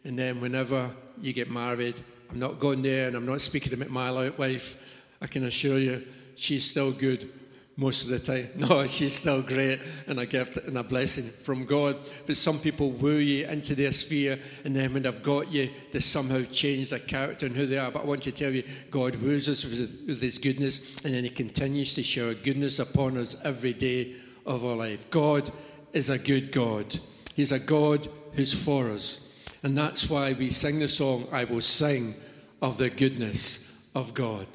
And 0.05 0.19
then 0.19 0.41
whenever 0.41 0.95
you 1.19 1.33
get 1.33 1.51
married, 1.51 1.99
I'm 2.31 2.39
not 2.39 2.61
going 2.61 2.83
there 2.83 3.07
and 3.09 3.17
I'm 3.17 3.25
not 3.25 3.41
speaking 3.41 3.73
about 3.73 3.89
my 3.89 4.29
wife, 4.31 4.77
I 5.23 5.27
can 5.27 5.45
assure 5.45 5.79
you, 5.79 6.05
she's 6.35 6.69
still 6.69 6.93
good 6.93 7.33
most 7.77 8.05
of 8.05 8.11
the 8.11 8.19
time. 8.19 8.49
No, 8.57 8.69
oh, 8.71 8.87
she's 8.87 9.15
still 9.15 9.43
great 9.43 9.81
and 10.07 10.19
a 10.19 10.27
gift 10.27 10.57
and 10.57 10.77
a 10.79 10.83
blessing 10.83 11.25
from 11.25 11.65
God. 11.67 11.97
But 12.27 12.37
some 12.37 12.59
people 12.59 12.91
woo 12.91 13.17
you 13.17 13.47
into 13.47 13.75
their 13.75 13.93
sphere, 13.93 14.39
and 14.65 14.75
then 14.75 14.95
when 14.95 15.03
they've 15.03 15.23
got 15.23 15.53
you, 15.53 15.71
they 15.93 16.01
somehow 16.01 16.43
change 16.51 16.91
their 16.91 16.99
character 16.99 17.47
and 17.47 17.55
who 17.55 17.67
they 17.67 17.79
are. 17.79 17.91
But 17.91 18.03
I 18.03 18.07
want 18.07 18.23
to 18.25 18.33
tell 18.33 18.53
you, 18.53 18.65
God 18.91 19.17
woos 19.17 19.49
us 19.49 19.65
with, 19.65 20.05
with 20.07 20.23
His 20.23 20.39
goodness, 20.39 20.97
and 21.05 21.13
then 21.13 21.25
He 21.25 21.31
continues 21.31 21.95
to 21.95 22.03
shower 22.03 22.35
goodness 22.35 22.79
upon 22.79 23.19
us 23.19 23.37
every 23.45 23.75
day 23.75 24.15
of 24.47 24.65
our 24.65 24.77
life. 24.77 25.11
God 25.11 25.51
is 25.93 26.09
a 26.11 26.19
good 26.19 26.53
God. 26.53 26.99
He's 27.35 27.53
a 27.53 27.59
God 27.59 28.09
who's 28.33 28.55
for 28.55 28.91
us. 28.91 29.23
And 29.63 29.77
that's 29.77 30.09
why 30.09 30.33
we 30.33 30.51
sing 30.51 30.79
the 30.79 30.89
song, 30.89 31.27
I 31.33 31.45
will 31.45 31.61
sing 31.61 32.15
of 32.63 32.79
the 32.79 32.89
goodness 32.89 33.89
of 33.95 34.15
God. 34.15 34.47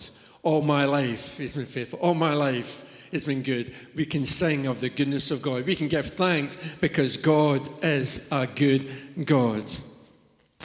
All 0.43 0.61
my 0.61 0.85
life, 0.85 1.37
He's 1.37 1.55
been 1.55 1.65
faithful. 1.65 1.99
All 1.99 2.13
my 2.13 2.33
life, 2.33 2.85
has 3.11 3.23
been 3.23 3.43
good. 3.43 3.73
We 3.95 4.05
can 4.05 4.25
sing 4.25 4.67
of 4.67 4.79
the 4.79 4.89
goodness 4.89 5.31
of 5.31 5.41
God. 5.41 5.65
We 5.65 5.75
can 5.75 5.87
give 5.87 6.05
thanks 6.05 6.57
because 6.79 7.17
God 7.17 7.83
is 7.83 8.27
a 8.31 8.47
good 8.47 8.89
God. 9.25 9.63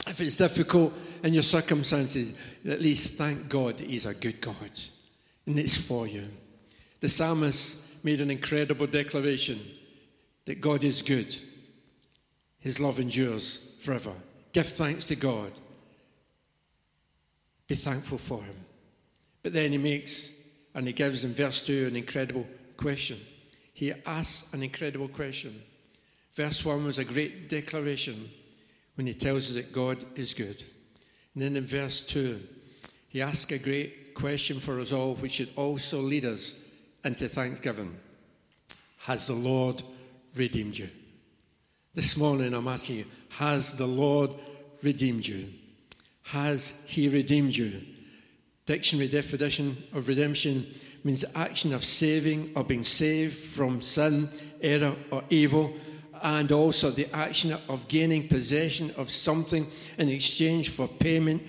If 0.07 0.21
it's 0.21 0.37
difficult 0.37 0.93
in 1.23 1.33
your 1.33 1.43
circumstances, 1.43 2.33
at 2.67 2.81
least 2.81 3.15
thank 3.15 3.49
God 3.49 3.77
that 3.77 3.89
He's 3.89 4.05
a 4.05 4.13
good 4.13 4.41
God 4.41 4.55
and 5.47 5.57
it's 5.57 5.77
for 5.77 6.05
you. 6.05 6.27
The 6.99 7.09
psalmist 7.09 8.03
made 8.03 8.21
an 8.21 8.29
incredible 8.29 8.85
declaration 8.85 9.59
that 10.45 10.61
God 10.61 10.83
is 10.83 11.01
good, 11.01 11.35
His 12.59 12.79
love 12.79 12.99
endures 12.99 13.75
forever. 13.79 14.13
Give 14.53 14.65
thanks 14.65 15.05
to 15.05 15.15
God, 15.15 15.51
be 17.67 17.75
thankful 17.75 18.17
for 18.17 18.43
Him. 18.43 18.55
But 19.41 19.53
then 19.53 19.71
He 19.71 19.77
makes 19.77 20.36
and 20.77 20.85
he 20.85 20.93
gives 20.93 21.23
in 21.23 21.33
verse 21.33 21.59
2 21.63 21.87
an 21.87 21.95
incredible 21.95 22.45
question. 22.77 23.17
He 23.73 23.91
asks 24.05 24.53
an 24.53 24.61
incredible 24.61 25.07
question. 25.07 25.59
Verse 26.33 26.63
1 26.63 26.85
was 26.85 26.99
a 26.99 27.03
great 27.03 27.49
declaration 27.49 28.29
when 28.93 29.07
he 29.07 29.15
tells 29.15 29.49
us 29.49 29.55
that 29.55 29.73
God 29.73 30.05
is 30.15 30.35
good. 30.35 30.63
And 31.33 31.41
then 31.41 31.57
in 31.57 31.65
verse 31.65 32.03
2, 32.03 32.39
he 33.09 33.23
asks 33.23 33.51
a 33.51 33.57
great 33.57 34.13
question 34.13 34.59
for 34.59 34.79
us 34.79 34.93
all, 34.93 35.15
which 35.15 35.31
should 35.31 35.49
also 35.55 35.99
lead 35.99 36.25
us 36.25 36.63
into 37.03 37.27
thanksgiving. 37.27 37.97
Has 38.99 39.25
the 39.25 39.33
Lord 39.33 39.81
redeemed 40.35 40.77
you? 40.77 40.91
This 41.95 42.15
morning 42.15 42.53
I'm 42.53 42.67
asking 42.67 42.97
you, 42.97 43.05
has 43.29 43.75
the 43.75 43.87
Lord 43.87 44.29
redeemed 44.83 45.25
you? 45.25 45.49
Has 46.21 46.79
he 46.85 47.09
redeemed 47.09 47.57
you? 47.57 47.81
Dictionary 48.67 49.07
definition 49.07 49.81
of 49.93 50.09
redemption 50.09 50.67
means 51.05 51.21
the 51.21 51.37
action 51.37 51.73
of 51.73 51.85
saving 51.85 52.51
or 52.53 52.65
being 52.65 52.83
saved 52.83 53.33
from 53.33 53.81
sin, 53.81 54.27
error, 54.61 54.93
or 55.09 55.23
evil, 55.29 55.73
and 56.21 56.51
also 56.51 56.91
the 56.91 57.07
action 57.15 57.55
of 57.69 57.87
gaining 57.87 58.27
possession 58.27 58.93
of 58.97 59.09
something 59.09 59.65
in 59.97 60.09
exchange 60.09 60.69
for 60.69 60.85
payment 60.85 61.41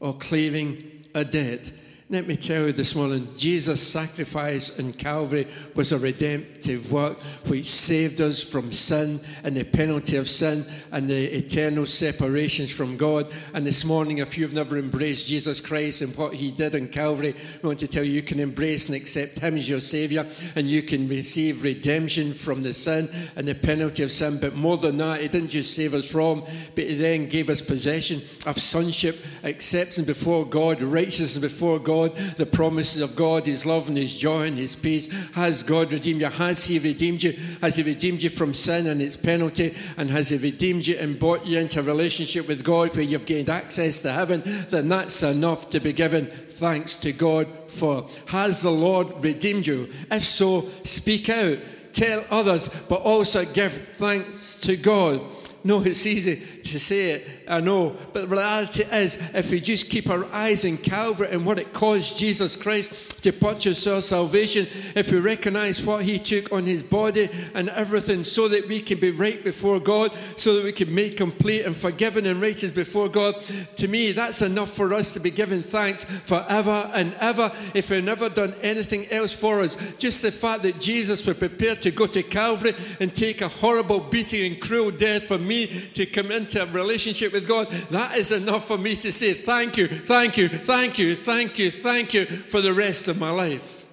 or 0.00 0.14
clearing 0.18 1.02
a 1.14 1.24
debt. 1.24 1.72
Let 2.08 2.28
me 2.28 2.36
tell 2.36 2.66
you 2.66 2.72
this 2.72 2.94
morning, 2.94 3.26
Jesus' 3.36 3.84
sacrifice 3.84 4.78
in 4.78 4.92
Calvary 4.92 5.48
was 5.74 5.90
a 5.90 5.98
redemptive 5.98 6.92
work 6.92 7.18
which 7.48 7.66
saved 7.66 8.20
us 8.20 8.40
from 8.40 8.70
sin 8.70 9.18
and 9.42 9.56
the 9.56 9.64
penalty 9.64 10.16
of 10.16 10.28
sin 10.28 10.64
and 10.92 11.10
the 11.10 11.36
eternal 11.36 11.84
separations 11.84 12.70
from 12.70 12.96
God. 12.96 13.32
And 13.54 13.66
this 13.66 13.84
morning, 13.84 14.18
if 14.18 14.38
you've 14.38 14.54
never 14.54 14.78
embraced 14.78 15.26
Jesus 15.26 15.60
Christ 15.60 16.00
and 16.00 16.16
what 16.16 16.32
he 16.34 16.52
did 16.52 16.76
in 16.76 16.86
Calvary, 16.86 17.34
I 17.60 17.66
want 17.66 17.80
to 17.80 17.88
tell 17.88 18.04
you 18.04 18.12
you 18.12 18.22
can 18.22 18.38
embrace 18.38 18.86
and 18.86 18.94
accept 18.94 19.40
him 19.40 19.56
as 19.56 19.68
your 19.68 19.80
Savior 19.80 20.24
and 20.54 20.68
you 20.68 20.82
can 20.82 21.08
receive 21.08 21.64
redemption 21.64 22.34
from 22.34 22.62
the 22.62 22.72
sin 22.72 23.10
and 23.34 23.48
the 23.48 23.54
penalty 23.56 24.04
of 24.04 24.12
sin. 24.12 24.38
But 24.38 24.54
more 24.54 24.76
than 24.76 24.98
that, 24.98 25.22
he 25.22 25.26
didn't 25.26 25.48
just 25.48 25.74
save 25.74 25.92
us 25.92 26.08
from, 26.08 26.44
but 26.76 26.84
he 26.84 26.94
then 26.94 27.26
gave 27.26 27.50
us 27.50 27.60
possession 27.60 28.22
of 28.46 28.60
sonship, 28.60 29.18
acceptance 29.42 30.06
before 30.06 30.46
God, 30.46 30.80
righteousness 30.82 31.38
before 31.38 31.80
God 31.80 31.95
God, 31.96 32.16
the 32.36 32.46
promises 32.46 33.00
of 33.00 33.16
God, 33.16 33.46
His 33.46 33.64
love 33.64 33.88
and 33.88 33.96
His 33.96 34.14
joy 34.14 34.42
and 34.42 34.58
His 34.58 34.76
peace. 34.76 35.08
Has 35.32 35.62
God 35.62 35.92
redeemed 35.92 36.20
you? 36.20 36.28
Has 36.28 36.64
He 36.64 36.78
redeemed 36.78 37.22
you? 37.22 37.32
Has 37.62 37.76
He 37.76 37.82
redeemed 37.82 38.22
you 38.22 38.30
from 38.30 38.54
sin 38.54 38.86
and 38.86 39.00
its 39.00 39.16
penalty? 39.16 39.74
And 39.96 40.10
has 40.10 40.28
He 40.28 40.36
redeemed 40.36 40.86
you 40.86 40.96
and 40.98 41.18
brought 41.18 41.46
you 41.46 41.58
into 41.58 41.80
a 41.80 41.82
relationship 41.82 42.48
with 42.48 42.64
God 42.64 42.94
where 42.94 43.04
you've 43.04 43.26
gained 43.26 43.48
access 43.48 44.00
to 44.02 44.12
heaven? 44.12 44.42
Then 44.44 44.88
that's 44.88 45.22
enough 45.22 45.70
to 45.70 45.80
be 45.80 45.92
given 45.92 46.26
thanks 46.26 46.96
to 46.96 47.12
God 47.12 47.46
for. 47.68 48.06
Has 48.26 48.62
the 48.62 48.70
Lord 48.70 49.24
redeemed 49.24 49.66
you? 49.66 49.88
If 50.10 50.22
so, 50.22 50.68
speak 50.84 51.28
out. 51.28 51.58
Tell 51.92 52.24
others, 52.30 52.68
but 52.90 53.00
also 53.00 53.46
give 53.46 53.72
thanks 53.92 54.58
to 54.60 54.76
God. 54.76 55.22
No, 55.66 55.82
it's 55.82 56.06
easy 56.06 56.36
to 56.36 56.78
say 56.78 57.10
it, 57.10 57.28
I 57.48 57.60
know. 57.60 57.96
But 58.12 58.28
the 58.28 58.36
reality 58.36 58.84
is, 58.84 59.16
if 59.34 59.50
we 59.50 59.58
just 59.58 59.90
keep 59.90 60.08
our 60.08 60.24
eyes 60.26 60.64
in 60.64 60.78
Calvary 60.78 61.26
and 61.32 61.44
what 61.44 61.58
it 61.58 61.72
caused 61.72 62.18
Jesus 62.18 62.54
Christ 62.54 63.24
to 63.24 63.32
purchase 63.32 63.84
our 63.88 64.00
salvation, 64.00 64.68
if 64.94 65.10
we 65.10 65.18
recognize 65.18 65.82
what 65.82 66.04
he 66.04 66.20
took 66.20 66.52
on 66.52 66.66
his 66.66 66.84
body 66.84 67.28
and 67.52 67.68
everything 67.70 68.22
so 68.22 68.46
that 68.46 68.68
we 68.68 68.80
can 68.80 69.00
be 69.00 69.10
right 69.10 69.42
before 69.42 69.80
God, 69.80 70.12
so 70.36 70.54
that 70.54 70.62
we 70.62 70.70
can 70.70 70.94
make 70.94 71.16
complete 71.16 71.62
and 71.62 71.76
forgiven 71.76 72.26
and 72.26 72.40
righteous 72.40 72.70
before 72.70 73.08
God, 73.08 73.34
to 73.74 73.88
me, 73.88 74.12
that's 74.12 74.42
enough 74.42 74.70
for 74.70 74.94
us 74.94 75.14
to 75.14 75.20
be 75.20 75.32
given 75.32 75.62
thanks 75.62 76.04
forever 76.04 76.88
and 76.94 77.12
ever. 77.14 77.50
If 77.74 77.90
we've 77.90 78.04
never 78.04 78.28
done 78.28 78.54
anything 78.62 79.10
else 79.10 79.32
for 79.32 79.62
us, 79.62 79.96
just 79.96 80.22
the 80.22 80.30
fact 80.30 80.62
that 80.62 80.80
Jesus 80.80 81.26
was 81.26 81.36
prepared 81.36 81.82
to 81.82 81.90
go 81.90 82.06
to 82.06 82.22
Calvary 82.22 82.74
and 83.00 83.12
take 83.12 83.40
a 83.40 83.48
horrible 83.48 83.98
beating 83.98 84.52
and 84.52 84.62
cruel 84.62 84.92
death 84.92 85.24
for 85.24 85.38
me 85.38 85.55
to 85.64 86.04
come 86.04 86.30
into 86.30 86.62
a 86.62 86.66
relationship 86.66 87.32
with 87.32 87.48
God, 87.48 87.68
that 87.90 88.18
is 88.18 88.32
enough 88.32 88.66
for 88.66 88.76
me 88.76 88.96
to 88.96 89.10
say 89.10 89.32
thank 89.32 89.78
you, 89.78 89.88
thank 89.88 90.36
you, 90.36 90.48
thank 90.48 90.98
you, 90.98 91.14
thank 91.14 91.58
you, 91.58 91.70
thank 91.70 92.12
you 92.12 92.26
for 92.26 92.60
the 92.60 92.74
rest 92.74 93.08
of 93.08 93.18
my 93.18 93.30
life. 93.30 93.86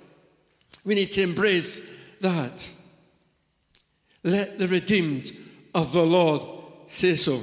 We 0.84 0.96
need 0.96 1.14
to 1.14 1.22
embrace 1.22 1.82
that. 2.20 2.70
Let 4.24 4.58
the 4.58 4.68
redeemed 4.68 5.32
of 5.74 5.94
the 5.94 6.06
Lord 6.06 6.42
say 6.88 7.16
so. 7.16 7.42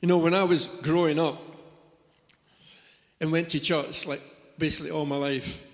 You 0.00 0.08
know, 0.08 0.18
when 0.18 0.34
I 0.34 0.44
was 0.44 0.66
growing 0.66 1.18
up 1.18 1.40
and 3.20 3.32
went 3.32 3.48
to 3.50 3.60
church, 3.60 4.06
like 4.06 4.22
basically 4.58 4.90
all 4.90 5.06
my 5.06 5.16
life, 5.16 5.64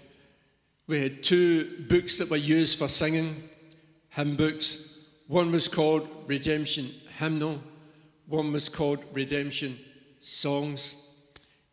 we 0.86 1.00
had 1.00 1.22
two 1.22 1.84
books 1.88 2.18
that 2.18 2.30
were 2.30 2.36
used 2.36 2.78
for 2.78 2.88
singing, 2.88 3.48
hymn 4.10 4.36
books. 4.36 4.96
One 5.28 5.50
was 5.50 5.68
called 5.68 6.08
Redemption 6.26 6.90
hymnal. 7.18 7.60
One 8.26 8.52
was 8.52 8.68
called 8.68 9.04
Redemption 9.12 9.78
Songs. 10.20 10.96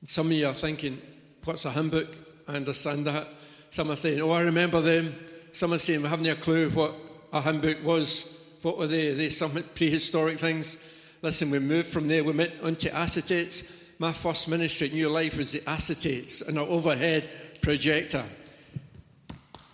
Some 0.04 0.28
of 0.28 0.34
you 0.34 0.48
are 0.48 0.54
thinking, 0.54 1.02
what's 1.44 1.66
a 1.66 1.72
hymn 1.72 1.90
book? 1.90 2.16
I 2.48 2.56
understand 2.56 3.06
that. 3.06 3.28
Some 3.70 3.92
are 3.92 3.96
saying, 3.96 4.22
oh, 4.22 4.32
I 4.32 4.42
remember 4.42 4.82
them. 4.82 5.16
Some 5.52 5.74
are 5.74 5.78
saying, 5.78 6.02
we 6.02 6.08
haven't 6.10 6.26
a 6.28 6.36
clue 6.36 6.70
what 6.72 6.94
a 7.32 7.42
hymn 7.42 7.62
book 7.62 7.78
was. 7.84 8.38
What 8.62 8.78
were 8.78 8.88
they? 8.88 9.12
Are 9.12 9.16
they 9.16 9.30
some 9.30 9.52
prehistoric 9.76 10.40
things? 10.40 10.78
Listen, 11.22 11.52
we 11.52 11.60
moved 11.60 11.88
from 11.88 12.08
there. 12.08 12.24
We 12.24 12.34
went 12.34 12.54
onto 12.62 12.90
acetates. 12.90 13.70
My 14.00 14.12
first 14.12 14.48
ministry 14.48 14.88
at 14.88 14.94
New 14.94 15.10
Life 15.10 15.38
was 15.38 15.52
the 15.52 15.60
acetates 15.60 16.48
and 16.48 16.58
an 16.58 16.68
overhead 16.68 17.30
projector. 17.62 18.24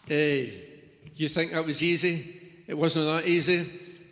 Hey, 0.07 0.53
you 1.15 1.27
think 1.27 1.51
that 1.51 1.65
was 1.65 1.81
easy? 1.81 2.63
It 2.67 2.77
wasn't 2.77 3.05
that 3.05 3.27
easy. 3.27 3.65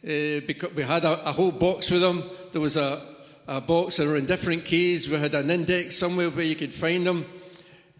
Uh, 0.06 0.40
because 0.46 0.72
we 0.76 0.84
had 0.84 1.04
a, 1.04 1.30
a, 1.30 1.32
whole 1.32 1.52
box 1.52 1.90
with 1.90 2.00
them. 2.00 2.24
There 2.52 2.62
was 2.62 2.78
a, 2.78 3.02
a 3.48 3.60
box 3.60 3.98
that 3.98 4.06
were 4.06 4.18
in 4.18 4.28
different 4.28 4.64
keys. 4.64 5.10
We 5.10 5.18
had 5.18 5.34
an 5.34 5.50
index 5.50 5.98
somewhere 5.98 6.30
where 6.30 6.46
you 6.46 6.56
could 6.56 6.72
find 6.72 7.08
them. 7.08 7.26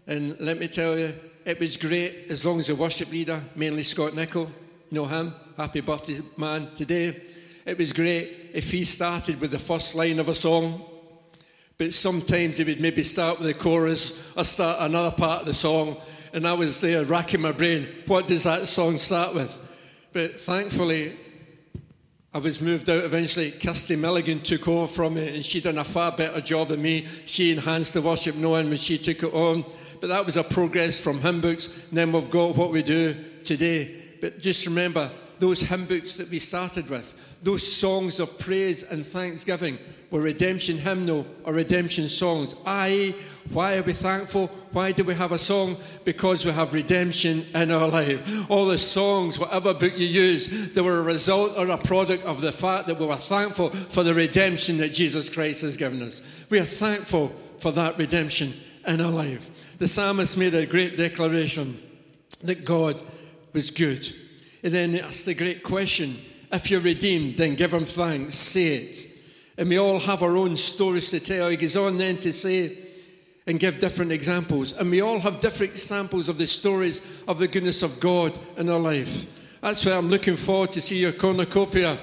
And 0.06 0.38
let 0.38 0.56
me 0.60 0.68
tell 0.68 0.96
you, 0.96 1.12
it 1.44 1.58
was 1.58 1.76
great 1.76 2.26
as 2.30 2.44
long 2.44 2.60
as 2.60 2.68
the 2.68 2.76
worship 2.76 3.10
leader, 3.10 3.42
mainly 3.56 3.82
Scott 3.82 4.14
Nichol, 4.14 4.44
you 4.88 5.00
know 5.00 5.06
him, 5.06 5.34
happy 5.56 5.80
birthday 5.80 6.20
man 6.36 6.68
today. 6.76 7.20
It 7.64 7.76
was 7.76 7.92
great 7.92 8.50
if 8.54 8.70
he 8.70 8.84
started 8.84 9.40
with 9.40 9.50
the 9.50 9.58
first 9.58 9.96
line 9.96 10.20
of 10.20 10.28
a 10.28 10.34
song, 10.34 10.84
but 11.76 11.92
sometimes 11.92 12.58
he 12.58 12.64
would 12.64 12.80
maybe 12.80 13.02
start 13.02 13.40
with 13.40 13.48
the 13.48 13.54
chorus 13.54 14.32
or 14.36 14.44
start 14.44 14.76
another 14.78 15.10
part 15.10 15.40
of 15.40 15.46
the 15.46 15.54
song, 15.54 15.96
and 16.32 16.46
I 16.46 16.52
was 16.52 16.80
there 16.80 17.04
racking 17.04 17.40
my 17.40 17.50
brain, 17.50 17.88
what 18.06 18.28
does 18.28 18.44
that 18.44 18.68
song 18.68 18.96
start 18.96 19.34
with? 19.34 20.08
But 20.12 20.38
thankfully, 20.38 21.16
I 22.36 22.38
was 22.38 22.60
moved 22.60 22.90
out 22.90 23.02
eventually. 23.02 23.50
Kirsty 23.50 23.96
Milligan 23.96 24.40
took 24.40 24.68
over 24.68 24.86
from 24.86 25.14
me, 25.14 25.34
and 25.34 25.42
she 25.42 25.58
done 25.58 25.78
a 25.78 25.84
far 25.84 26.12
better 26.12 26.38
job 26.42 26.68
than 26.68 26.82
me. 26.82 27.06
She 27.24 27.50
enhanced 27.50 27.94
the 27.94 28.02
worship 28.02 28.36
knowing 28.36 28.68
when 28.68 28.76
she 28.76 28.98
took 28.98 29.22
it 29.22 29.32
on. 29.32 29.64
But 30.02 30.08
that 30.08 30.26
was 30.26 30.36
a 30.36 30.44
progress 30.44 31.00
from 31.00 31.18
hymn 31.20 31.40
books. 31.40 31.68
And 31.88 31.96
then 31.96 32.12
we've 32.12 32.28
got 32.28 32.54
what 32.54 32.72
we 32.72 32.82
do 32.82 33.16
today. 33.42 34.02
But 34.20 34.38
just 34.38 34.66
remember 34.66 35.10
those 35.38 35.62
hymn 35.62 35.86
books 35.86 36.18
that 36.18 36.28
we 36.28 36.38
started 36.38 36.90
with, 36.90 37.38
those 37.42 37.66
songs 37.66 38.20
of 38.20 38.38
praise 38.38 38.82
and 38.82 39.06
thanksgiving 39.06 39.78
were 40.10 40.20
redemption 40.20 40.78
hymnal 40.78 41.26
or 41.44 41.52
redemption 41.54 42.08
songs. 42.08 42.54
I 42.64 43.14
why 43.50 43.76
are 43.76 43.82
we 43.82 43.92
thankful? 43.92 44.48
Why 44.72 44.92
do 44.92 45.04
we 45.04 45.14
have 45.14 45.32
a 45.32 45.38
song? 45.38 45.76
Because 46.04 46.44
we 46.44 46.50
have 46.52 46.74
redemption 46.74 47.46
in 47.54 47.70
our 47.70 47.88
life. 47.88 48.50
All 48.50 48.66
the 48.66 48.78
songs, 48.78 49.38
whatever 49.38 49.72
book 49.72 49.96
you 49.96 50.06
use, 50.06 50.72
they 50.72 50.80
were 50.80 50.98
a 50.98 51.04
result 51.04 51.56
or 51.56 51.68
a 51.68 51.78
product 51.78 52.24
of 52.24 52.40
the 52.40 52.52
fact 52.52 52.88
that 52.88 52.98
we 52.98 53.06
were 53.06 53.16
thankful 53.16 53.70
for 53.70 54.02
the 54.02 54.14
redemption 54.14 54.78
that 54.78 54.92
Jesus 54.92 55.30
Christ 55.30 55.62
has 55.62 55.76
given 55.76 56.02
us. 56.02 56.46
We 56.50 56.58
are 56.58 56.64
thankful 56.64 57.28
for 57.58 57.72
that 57.72 57.98
redemption 57.98 58.52
in 58.86 59.00
our 59.00 59.12
life. 59.12 59.78
The 59.78 59.88
psalmist 59.88 60.36
made 60.36 60.54
a 60.54 60.66
great 60.66 60.96
declaration 60.96 61.80
that 62.42 62.64
God 62.64 63.00
was 63.52 63.70
good. 63.70 64.06
And 64.62 64.74
then 64.74 64.96
asked 64.96 65.26
the 65.26 65.34
great 65.34 65.62
question 65.62 66.16
if 66.52 66.70
you're 66.70 66.80
redeemed, 66.80 67.36
then 67.36 67.54
give 67.54 67.74
him 67.74 67.84
thanks, 67.84 68.34
say 68.34 68.76
it. 68.76 69.15
And 69.58 69.68
we 69.68 69.78
all 69.78 69.98
have 70.00 70.22
our 70.22 70.36
own 70.36 70.56
stories 70.56 71.10
to 71.10 71.20
tell. 71.20 71.48
He 71.48 71.56
goes 71.56 71.76
on 71.76 71.96
then 71.98 72.18
to 72.18 72.32
say, 72.32 72.76
and 73.46 73.60
give 73.60 73.78
different 73.78 74.12
examples. 74.12 74.72
And 74.72 74.90
we 74.90 75.00
all 75.00 75.20
have 75.20 75.40
different 75.40 75.72
examples 75.72 76.28
of 76.28 76.36
the 76.36 76.46
stories 76.46 77.00
of 77.28 77.38
the 77.38 77.46
goodness 77.46 77.82
of 77.82 78.00
God 78.00 78.38
in 78.56 78.68
our 78.68 78.78
life. 78.78 79.26
That's 79.60 79.84
why 79.86 79.92
I'm 79.92 80.08
looking 80.08 80.36
forward 80.36 80.72
to 80.72 80.80
see 80.80 80.98
your 80.98 81.12
cornucopia. 81.12 81.98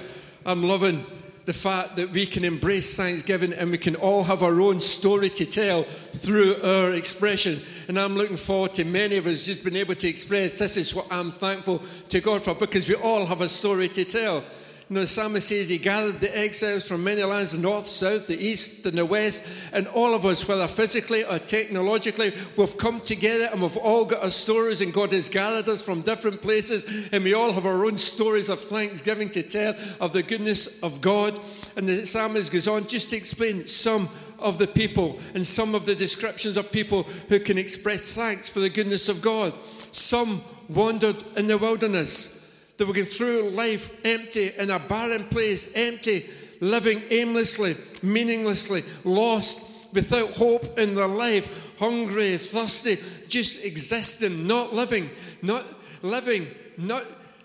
I'm 0.46 0.62
loving 0.62 1.04
the 1.44 1.52
fact 1.52 1.96
that 1.96 2.10
we 2.10 2.24
can 2.24 2.44
embrace 2.44 2.96
Thanksgiving 2.96 3.52
and 3.52 3.70
we 3.70 3.76
can 3.76 3.96
all 3.96 4.22
have 4.22 4.42
our 4.42 4.58
own 4.62 4.80
story 4.80 5.28
to 5.28 5.44
tell 5.44 5.82
through 5.82 6.56
our 6.62 6.92
expression. 6.92 7.60
And 7.88 7.98
I'm 7.98 8.16
looking 8.16 8.38
forward 8.38 8.72
to 8.74 8.84
many 8.86 9.18
of 9.18 9.26
us 9.26 9.44
just 9.44 9.62
being 9.62 9.76
able 9.76 9.94
to 9.94 10.08
express 10.08 10.58
this 10.58 10.78
is 10.78 10.94
what 10.94 11.06
I'm 11.10 11.30
thankful 11.30 11.82
to 12.08 12.20
God 12.20 12.42
for 12.42 12.54
because 12.54 12.88
we 12.88 12.94
all 12.94 13.26
have 13.26 13.42
a 13.42 13.48
story 13.48 13.88
to 13.88 14.04
tell. 14.06 14.42
The 14.90 15.06
psalmist 15.06 15.48
says 15.48 15.70
he 15.70 15.78
gathered 15.78 16.20
the 16.20 16.36
exiles 16.36 16.86
from 16.86 17.02
many 17.02 17.24
lands, 17.24 17.52
the 17.52 17.58
north, 17.58 17.86
south, 17.86 18.26
the 18.26 18.38
east, 18.38 18.84
and 18.84 18.98
the 18.98 19.06
west, 19.06 19.70
and 19.72 19.88
all 19.88 20.14
of 20.14 20.26
us, 20.26 20.46
whether 20.46 20.68
physically 20.68 21.24
or 21.24 21.38
technologically, 21.38 22.32
we've 22.56 22.76
come 22.76 23.00
together 23.00 23.48
and 23.50 23.62
we've 23.62 23.78
all 23.78 24.04
got 24.04 24.22
our 24.22 24.30
stories, 24.30 24.82
and 24.82 24.92
God 24.92 25.12
has 25.12 25.30
gathered 25.30 25.68
us 25.68 25.82
from 25.82 26.02
different 26.02 26.42
places, 26.42 27.08
and 27.12 27.24
we 27.24 27.32
all 27.32 27.52
have 27.52 27.64
our 27.64 27.86
own 27.86 27.96
stories 27.96 28.50
of 28.50 28.60
thanksgiving 28.60 29.30
to 29.30 29.42
tell 29.42 29.74
of 30.00 30.12
the 30.12 30.22
goodness 30.22 30.80
of 30.82 31.00
God. 31.00 31.40
And 31.76 31.88
the 31.88 32.04
psalmist 32.04 32.52
goes 32.52 32.68
on 32.68 32.86
just 32.86 33.10
to 33.10 33.16
explain 33.16 33.66
some 33.66 34.10
of 34.38 34.58
the 34.58 34.66
people 34.66 35.18
and 35.34 35.46
some 35.46 35.74
of 35.74 35.86
the 35.86 35.94
descriptions 35.94 36.58
of 36.58 36.70
people 36.70 37.04
who 37.30 37.40
can 37.40 37.56
express 37.56 38.14
thanks 38.14 38.50
for 38.50 38.60
the 38.60 38.68
goodness 38.68 39.08
of 39.08 39.22
God. 39.22 39.54
Some 39.92 40.44
wandered 40.68 41.22
in 41.36 41.46
the 41.46 41.56
wilderness. 41.56 42.43
They 42.76 42.84
were 42.84 42.92
going 42.92 43.06
through 43.06 43.50
life 43.50 43.90
empty, 44.04 44.52
in 44.58 44.70
a 44.70 44.78
barren 44.78 45.24
place, 45.24 45.70
empty, 45.74 46.28
living 46.60 47.02
aimlessly, 47.10 47.76
meaninglessly, 48.02 48.84
lost, 49.04 49.92
without 49.92 50.32
hope 50.32 50.78
in 50.78 50.94
their 50.94 51.06
life, 51.06 51.72
hungry, 51.78 52.36
thirsty, 52.36 52.98
just 53.28 53.64
existing, 53.64 54.46
not 54.46 54.74
living, 54.74 55.08
not 55.40 55.64
living, 56.02 56.48
not, 56.76 57.04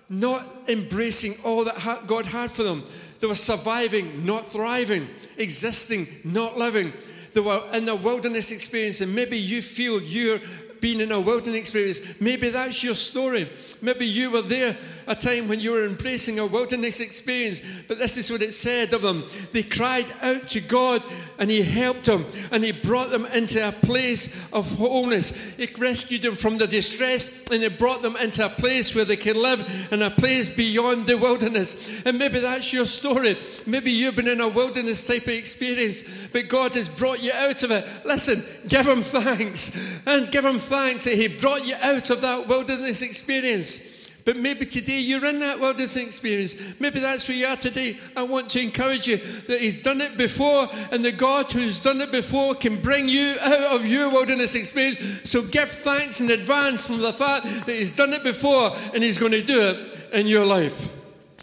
not 0.09 0.45
embracing 0.67 1.35
all 1.43 1.63
that 1.63 2.07
God 2.07 2.25
had 2.25 2.49
for 2.49 2.63
them. 2.63 2.83
They 3.19 3.27
were 3.27 3.35
surviving, 3.35 4.25
not 4.25 4.47
thriving, 4.47 5.07
existing, 5.37 6.07
not 6.23 6.57
living. 6.57 6.91
They 7.33 7.41
were 7.41 7.63
in 7.73 7.87
a 7.87 7.95
wilderness 7.95 8.51
experience, 8.51 9.01
and 9.01 9.13
maybe 9.13 9.37
you 9.37 9.61
feel 9.61 10.01
you're 10.01 10.39
being 10.79 11.01
in 11.01 11.11
a 11.11 11.19
wilderness 11.19 11.59
experience. 11.59 11.99
Maybe 12.19 12.49
that's 12.49 12.83
your 12.83 12.95
story. 12.95 13.49
Maybe 13.81 14.05
you 14.05 14.31
were 14.31 14.41
there 14.41 14.75
a 15.09 15.15
time 15.15 15.47
when 15.47 15.59
you 15.59 15.71
were 15.71 15.85
embracing 15.85 16.37
a 16.37 16.45
wilderness 16.45 16.99
experience. 16.99 17.61
But 17.87 17.97
this 17.97 18.15
is 18.15 18.31
what 18.31 18.43
it 18.43 18.53
said 18.53 18.93
of 18.93 19.01
them. 19.01 19.25
They 19.51 19.63
cried 19.63 20.05
out 20.21 20.47
to 20.49 20.61
God 20.61 21.03
and 21.39 21.49
He 21.49 21.63
helped 21.63 22.05
them 22.05 22.27
and 22.51 22.63
He 22.63 22.71
brought 22.71 23.09
them 23.09 23.25
into 23.25 23.67
a 23.67 23.71
place 23.71 24.27
of 24.53 24.71
wholeness. 24.77 25.55
He 25.55 25.67
rescued 25.79 26.21
them 26.21 26.35
from 26.35 26.59
the 26.59 26.67
distress 26.67 27.49
and 27.49 27.63
He 27.63 27.69
brought 27.69 28.03
them 28.03 28.17
into 28.17 28.45
a 28.45 28.49
place 28.49 28.93
where 28.93 29.03
they 29.03 29.17
can 29.17 29.35
live 29.41 29.87
in 29.91 30.03
a 30.03 30.11
place 30.11 30.47
beyond 30.47 31.07
the 31.07 31.17
wilderness. 31.17 32.03
And 32.05 32.19
maybe 32.19 32.39
that's 32.39 32.71
your 32.71 32.85
story. 32.85 33.35
Maybe 33.65 33.89
you've 33.89 34.15
been 34.15 34.27
in 34.27 34.41
a 34.41 34.47
wilderness 34.47 35.07
type 35.07 35.23
of 35.23 35.29
experience, 35.29 36.27
but 36.27 36.49
God 36.49 36.75
has 36.75 36.87
brought 36.87 37.23
you 37.23 37.31
out 37.33 37.63
of 37.63 37.71
it. 37.71 37.83
Listen, 38.05 38.43
give 38.67 38.87
Him 38.87 39.01
thanks 39.01 40.01
and 40.05 40.29
give 40.29 40.45
Him 40.45 40.59
thanks 40.59 41.05
that 41.05 41.15
He 41.15 41.27
brought 41.27 41.65
you 41.65 41.73
out 41.81 42.11
of 42.11 42.21
that 42.21 42.47
wilderness 42.47 43.01
experience. 43.01 43.88
But 44.29 44.37
maybe 44.37 44.67
today 44.67 44.99
you're 44.99 45.25
in 45.25 45.39
that 45.39 45.59
wilderness 45.59 45.95
experience. 45.95 46.53
Maybe 46.79 46.99
that's 46.99 47.27
where 47.27 47.35
you 47.35 47.47
are 47.47 47.55
today. 47.55 47.97
I 48.15 48.21
want 48.21 48.47
to 48.49 48.61
encourage 48.61 49.07
you 49.07 49.17
that 49.17 49.59
He's 49.59 49.81
done 49.81 50.01
it 50.01 50.19
before, 50.19 50.67
and 50.91 51.03
the 51.03 51.11
God 51.11 51.51
who's 51.51 51.79
done 51.79 51.99
it 51.99 52.11
before 52.11 52.53
can 52.53 52.79
bring 52.79 53.09
you 53.09 53.37
out 53.41 53.75
of 53.75 53.87
your 53.87 54.07
wilderness 54.11 54.53
experience. 54.53 55.27
So 55.27 55.41
give 55.41 55.71
thanks 55.71 56.21
in 56.21 56.29
advance 56.29 56.85
from 56.85 56.99
the 56.99 57.11
fact 57.11 57.45
that 57.65 57.73
He's 57.73 57.95
done 57.95 58.13
it 58.13 58.21
before 58.23 58.69
and 58.93 59.01
He's 59.01 59.17
going 59.17 59.31
to 59.31 59.41
do 59.41 59.61
it 59.61 60.13
in 60.13 60.27
your 60.27 60.45
life. 60.45 60.95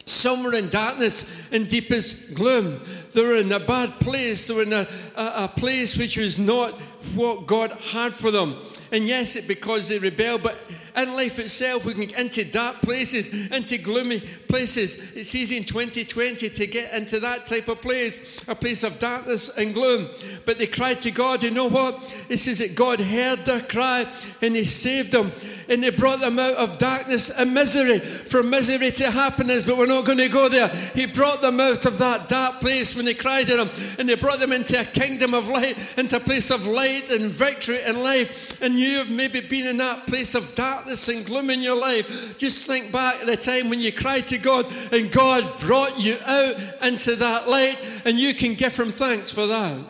Some 0.04 0.44
were 0.44 0.54
in 0.54 0.68
darkness 0.68 1.50
and 1.50 1.66
deepest 1.66 2.36
gloom. 2.36 2.80
They 3.14 3.22
were 3.24 3.34
in 3.34 3.50
a 3.50 3.58
bad 3.58 3.98
place. 3.98 4.46
They 4.46 4.54
were 4.54 4.62
in 4.62 4.72
a, 4.72 4.86
a, 5.16 5.32
a 5.38 5.48
place 5.48 5.96
which 5.96 6.16
was 6.18 6.38
not 6.38 6.74
what 7.16 7.48
God 7.48 7.72
had 7.72 8.14
for 8.14 8.30
them. 8.30 8.54
And 8.92 9.08
yes, 9.08 9.34
it 9.34 9.48
because 9.48 9.88
they 9.88 9.98
rebelled, 9.98 10.44
but 10.44 10.56
in 10.96 11.14
life 11.14 11.38
itself, 11.38 11.84
we 11.84 11.94
can 11.94 12.06
get 12.06 12.18
into 12.18 12.44
dark 12.44 12.80
places, 12.82 13.28
into 13.50 13.78
gloomy 13.78 14.20
places. 14.48 15.12
It's 15.14 15.34
easy 15.34 15.56
in 15.56 15.64
2020 15.64 16.48
to 16.48 16.66
get 16.66 16.92
into 16.92 17.20
that 17.20 17.46
type 17.46 17.68
of 17.68 17.80
place, 17.80 18.42
a 18.48 18.54
place 18.54 18.82
of 18.82 18.98
darkness 18.98 19.50
and 19.56 19.74
gloom. 19.74 20.08
But 20.44 20.58
they 20.58 20.66
cried 20.66 21.02
to 21.02 21.10
God. 21.10 21.42
You 21.42 21.50
know 21.50 21.68
what? 21.68 22.14
It 22.28 22.38
says 22.38 22.58
that 22.58 22.74
God 22.74 23.00
heard 23.00 23.44
their 23.44 23.60
cry 23.60 24.06
and 24.42 24.56
He 24.56 24.64
saved 24.64 25.12
them. 25.12 25.32
And 25.68 25.82
He 25.82 25.90
brought 25.90 26.20
them 26.20 26.38
out 26.38 26.54
of 26.54 26.78
darkness 26.78 27.30
and 27.30 27.52
misery, 27.52 27.98
from 27.98 28.50
misery 28.50 28.92
to 28.92 29.10
happiness. 29.10 29.64
But 29.64 29.78
we're 29.78 29.86
not 29.86 30.04
going 30.04 30.18
to 30.18 30.28
go 30.28 30.48
there. 30.48 30.68
He 30.68 31.06
brought 31.06 31.42
them 31.42 31.60
out 31.60 31.86
of 31.86 31.98
that 31.98 32.28
dark 32.28 32.60
place 32.60 32.94
when 32.94 33.04
they 33.04 33.14
cried 33.14 33.46
to 33.48 33.64
Him, 33.64 33.96
and 33.98 34.08
He 34.08 34.16
brought 34.16 34.38
them 34.38 34.52
into 34.52 34.80
a 34.80 34.84
kingdom 34.84 35.34
of 35.34 35.48
light, 35.48 35.94
into 35.98 36.16
a 36.16 36.20
place 36.20 36.50
of 36.50 36.66
light 36.66 37.10
and 37.10 37.30
victory 37.30 37.82
and 37.82 38.02
life. 38.02 38.60
And 38.62 38.74
you 38.74 38.98
have 38.98 39.10
maybe 39.10 39.40
been 39.40 39.66
in 39.66 39.76
that 39.78 40.06
place 40.06 40.34
of 40.34 40.54
darkness 40.54 41.08
and 41.08 41.26
gloom 41.26 41.50
in 41.50 41.60
your 41.60 41.76
life, 41.76 42.38
just 42.38 42.66
think 42.66 42.92
back 42.92 43.16
at 43.20 43.26
the 43.26 43.36
time 43.36 43.68
when 43.68 43.80
you 43.80 43.92
cried 43.92 44.26
to 44.28 44.35
God 44.38 44.66
and 44.92 45.10
God 45.10 45.58
brought 45.60 46.00
you 46.00 46.16
out 46.24 46.56
into 46.82 47.16
that 47.16 47.48
light, 47.48 47.78
and 48.04 48.18
you 48.18 48.34
can 48.34 48.54
give 48.54 48.76
Him 48.76 48.92
thanks 48.92 49.30
for 49.30 49.46
that. 49.46 49.82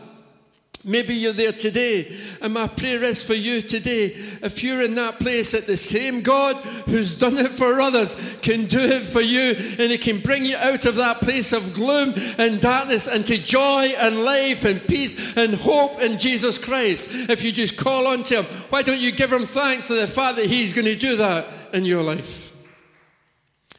Maybe 0.89 1.15
you're 1.15 1.33
there 1.33 1.51
today, 1.51 2.17
and 2.41 2.55
my 2.55 2.69
prayer 2.69 3.03
is 3.03 3.25
for 3.25 3.35
you 3.35 3.61
today. 3.61 4.05
If 4.05 4.63
you're 4.63 4.83
in 4.83 4.95
that 4.95 5.19
place 5.19 5.51
that 5.51 5.67
the 5.67 5.77
same 5.77 6.21
God 6.21 6.55
who's 6.87 7.19
done 7.19 7.39
it 7.39 7.51
for 7.51 7.81
others 7.81 8.39
can 8.41 8.67
do 8.67 8.79
it 8.79 9.03
for 9.03 9.21
you, 9.21 9.57
and 9.81 9.91
He 9.91 9.99
can 9.99 10.21
bring 10.21 10.45
you 10.45 10.57
out 10.57 10.87
of 10.87 10.95
that 10.95 11.21
place 11.21 11.53
of 11.53 11.75
gloom 11.75 12.15
and 12.39 12.61
darkness 12.61 13.09
into 13.09 13.37
joy 13.37 13.95
and 13.99 14.23
life 14.25 14.65
and 14.65 14.81
peace 14.87 15.37
and 15.37 15.57
hope 15.57 16.01
in 16.01 16.19
Jesus 16.19 16.57
Christ. 16.57 17.31
If 17.31 17.43
you 17.43 17.51
just 17.51 17.77
call 17.77 18.07
on 18.07 18.23
to 18.25 18.43
Him, 18.43 18.45
why 18.71 18.83
don't 18.83 19.01
you 19.01 19.11
give 19.11 19.33
Him 19.33 19.47
thanks 19.47 19.89
for 19.89 19.95
the 19.95 20.07
fact 20.07 20.37
that 20.37 20.47
He's 20.47 20.73
going 20.73 20.85
to 20.85 20.95
do 20.95 21.17
that 21.17 21.47
in 21.73 21.85
your 21.85 22.05
life? 22.05 22.46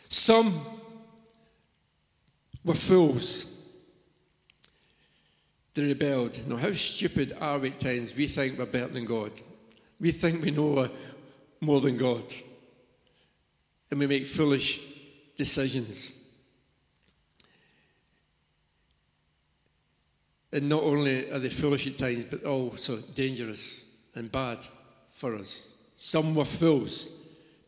Some 0.10 0.66
were 2.64 2.74
fools 2.74 3.58
they 5.78 5.86
rebelled. 5.86 6.40
Now, 6.48 6.58
how 6.58 6.74
stupid 6.74 7.38
are 7.40 7.60
we 7.60 7.70
at 7.70 7.80
times? 7.80 8.16
We 8.16 8.26
think 8.26 8.58
we're 8.58 8.66
better 8.66 8.88
than 8.88 9.06
God. 9.06 9.32
We 10.00 10.10
think 10.10 10.44
we 10.44 10.50
know 10.50 10.90
more 11.62 11.80
than 11.80 11.98
God. 11.98 12.34
And 13.92 14.00
we 14.00 14.08
make 14.08 14.26
foolish 14.26 14.82
decisions. 15.36 16.14
And 20.52 20.68
not 20.68 20.82
only 20.82 21.32
are 21.32 21.38
they 21.38 21.50
foolish 21.50 21.86
at 21.86 22.00
times, 22.00 22.26
but 22.28 22.44
also 22.44 22.98
dangerous 22.98 23.86
and 24.16 24.32
bad 24.32 24.66
for 25.12 25.36
us. 25.36 25.76
Some 25.94 26.34
were 26.34 26.46
fools. 26.46 27.12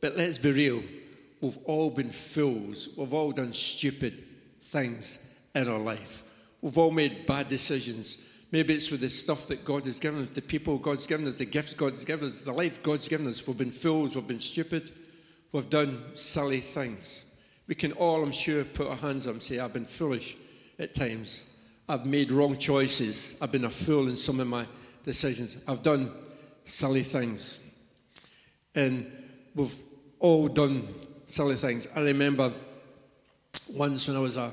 But 0.02 0.17
let's 0.17 0.39
be 0.39 0.52
real. 0.52 0.82
We've 1.41 1.58
all 1.65 1.89
been 1.89 2.10
fools. 2.10 2.89
We've 2.97 3.13
all 3.13 3.32
done 3.32 3.54
stupid 3.54 4.23
things 4.62 5.19
in 5.56 5.69
our 5.69 5.80
life. 5.80 6.23
We've 6.62 6.78
all 6.78 6.91
made 6.91 7.25
bad 7.25 7.47
decisions. 7.47 8.17
Maybe 8.52 8.73
it's 8.73 8.91
with 8.91 9.02
the 9.02 9.10
stuff 9.10 9.47
that 9.47 9.63
God 9.63 9.86
has 9.86 9.99
given 9.99 10.23
us, 10.23 10.30
the 10.30 10.41
people 10.41 10.78
God's 10.78 11.08
given 11.08 11.28
us, 11.28 11.38
the 11.38 11.45
gifts 11.45 11.73
God's 11.73 12.04
given 12.04 12.28
us, 12.28 12.41
the 12.41 12.52
life 12.52 12.82
God's 12.82 13.08
given 13.08 13.28
us. 13.28 13.45
We've 13.45 13.58
been 13.58 13.71
fools, 13.71 14.15
we've 14.15 14.28
been 14.28 14.39
stupid, 14.39 14.91
we've 15.52 15.69
done 15.69 16.04
silly 16.15 16.60
things. 16.60 17.25
We 17.67 17.75
can 17.75 17.91
all, 17.93 18.23
I'm 18.23 18.32
sure, 18.32 18.63
put 18.63 18.88
our 18.88 18.95
hands 18.95 19.28
up 19.28 19.34
and 19.34 19.43
say, 19.43 19.60
I've 19.60 19.73
been 19.73 19.86
foolish 19.86 20.36
at 20.80 20.95
times. 20.95 21.45
I've 21.88 22.06
made 22.06 22.32
wrong 22.32 22.58
choices. 22.58 23.38
I've 23.39 23.52
been 23.52 23.65
a 23.65 23.69
fool 23.69 24.10
in 24.10 24.17
some 24.17 24.39
of 24.39 24.47
my 24.47 24.65
decisions. 25.04 25.58
I've 25.67 25.84
done 25.84 26.13
silly 26.63 27.04
things. 27.04 27.60
And 28.73 29.12
we've 29.54 29.75
all 30.19 30.47
done 30.47 30.88
silly 31.29 31.55
things. 31.55 31.87
I 31.95 32.01
remember 32.01 32.51
once 33.71 34.07
when 34.07 34.17
I 34.17 34.19
was 34.19 34.37
a, 34.37 34.51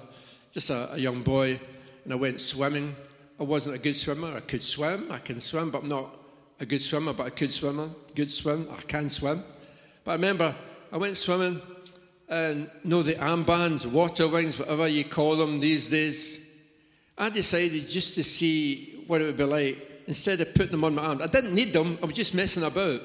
just 0.52 0.70
a, 0.70 0.92
a 0.92 0.98
young 0.98 1.22
boy, 1.22 1.58
and 2.04 2.12
I 2.12 2.16
went 2.16 2.38
swimming. 2.38 2.94
I 3.40 3.44
wasn't 3.44 3.74
a 3.74 3.78
good 3.78 3.96
swimmer. 3.96 4.34
I 4.36 4.40
could 4.40 4.62
swim. 4.62 5.10
I 5.10 5.18
can 5.18 5.40
swim, 5.40 5.70
but 5.70 5.82
I'm 5.82 5.88
not 5.88 6.08
a 6.60 6.66
good 6.66 6.80
swimmer, 6.80 7.12
but 7.12 7.26
I 7.26 7.30
could 7.30 7.52
swim. 7.52 7.94
Good 8.14 8.30
swim. 8.30 8.68
I 8.76 8.80
can 8.82 9.10
swim. 9.10 9.42
But 10.04 10.12
I 10.12 10.14
remember 10.14 10.54
I 10.92 10.96
went 10.98 11.16
swimming 11.16 11.60
and 12.28 12.70
know 12.84 13.02
the 13.02 13.14
armbands, 13.14 13.86
water 13.86 14.28
wings, 14.28 14.58
whatever 14.58 14.88
you 14.88 15.04
call 15.04 15.36
them 15.36 15.60
these 15.60 15.88
days. 15.88 16.50
I 17.16 17.30
decided 17.30 17.88
just 17.88 18.14
to 18.16 18.24
see 18.24 19.04
what 19.06 19.20
it 19.20 19.24
would 19.24 19.36
be 19.36 19.44
like 19.44 20.04
instead 20.06 20.40
of 20.40 20.54
putting 20.54 20.72
them 20.72 20.84
on 20.84 20.94
my 20.94 21.02
arms. 21.02 21.22
I 21.22 21.26
didn't 21.26 21.54
need 21.54 21.72
them, 21.72 21.98
I 22.02 22.06
was 22.06 22.14
just 22.14 22.34
messing 22.34 22.64
about. 22.64 23.02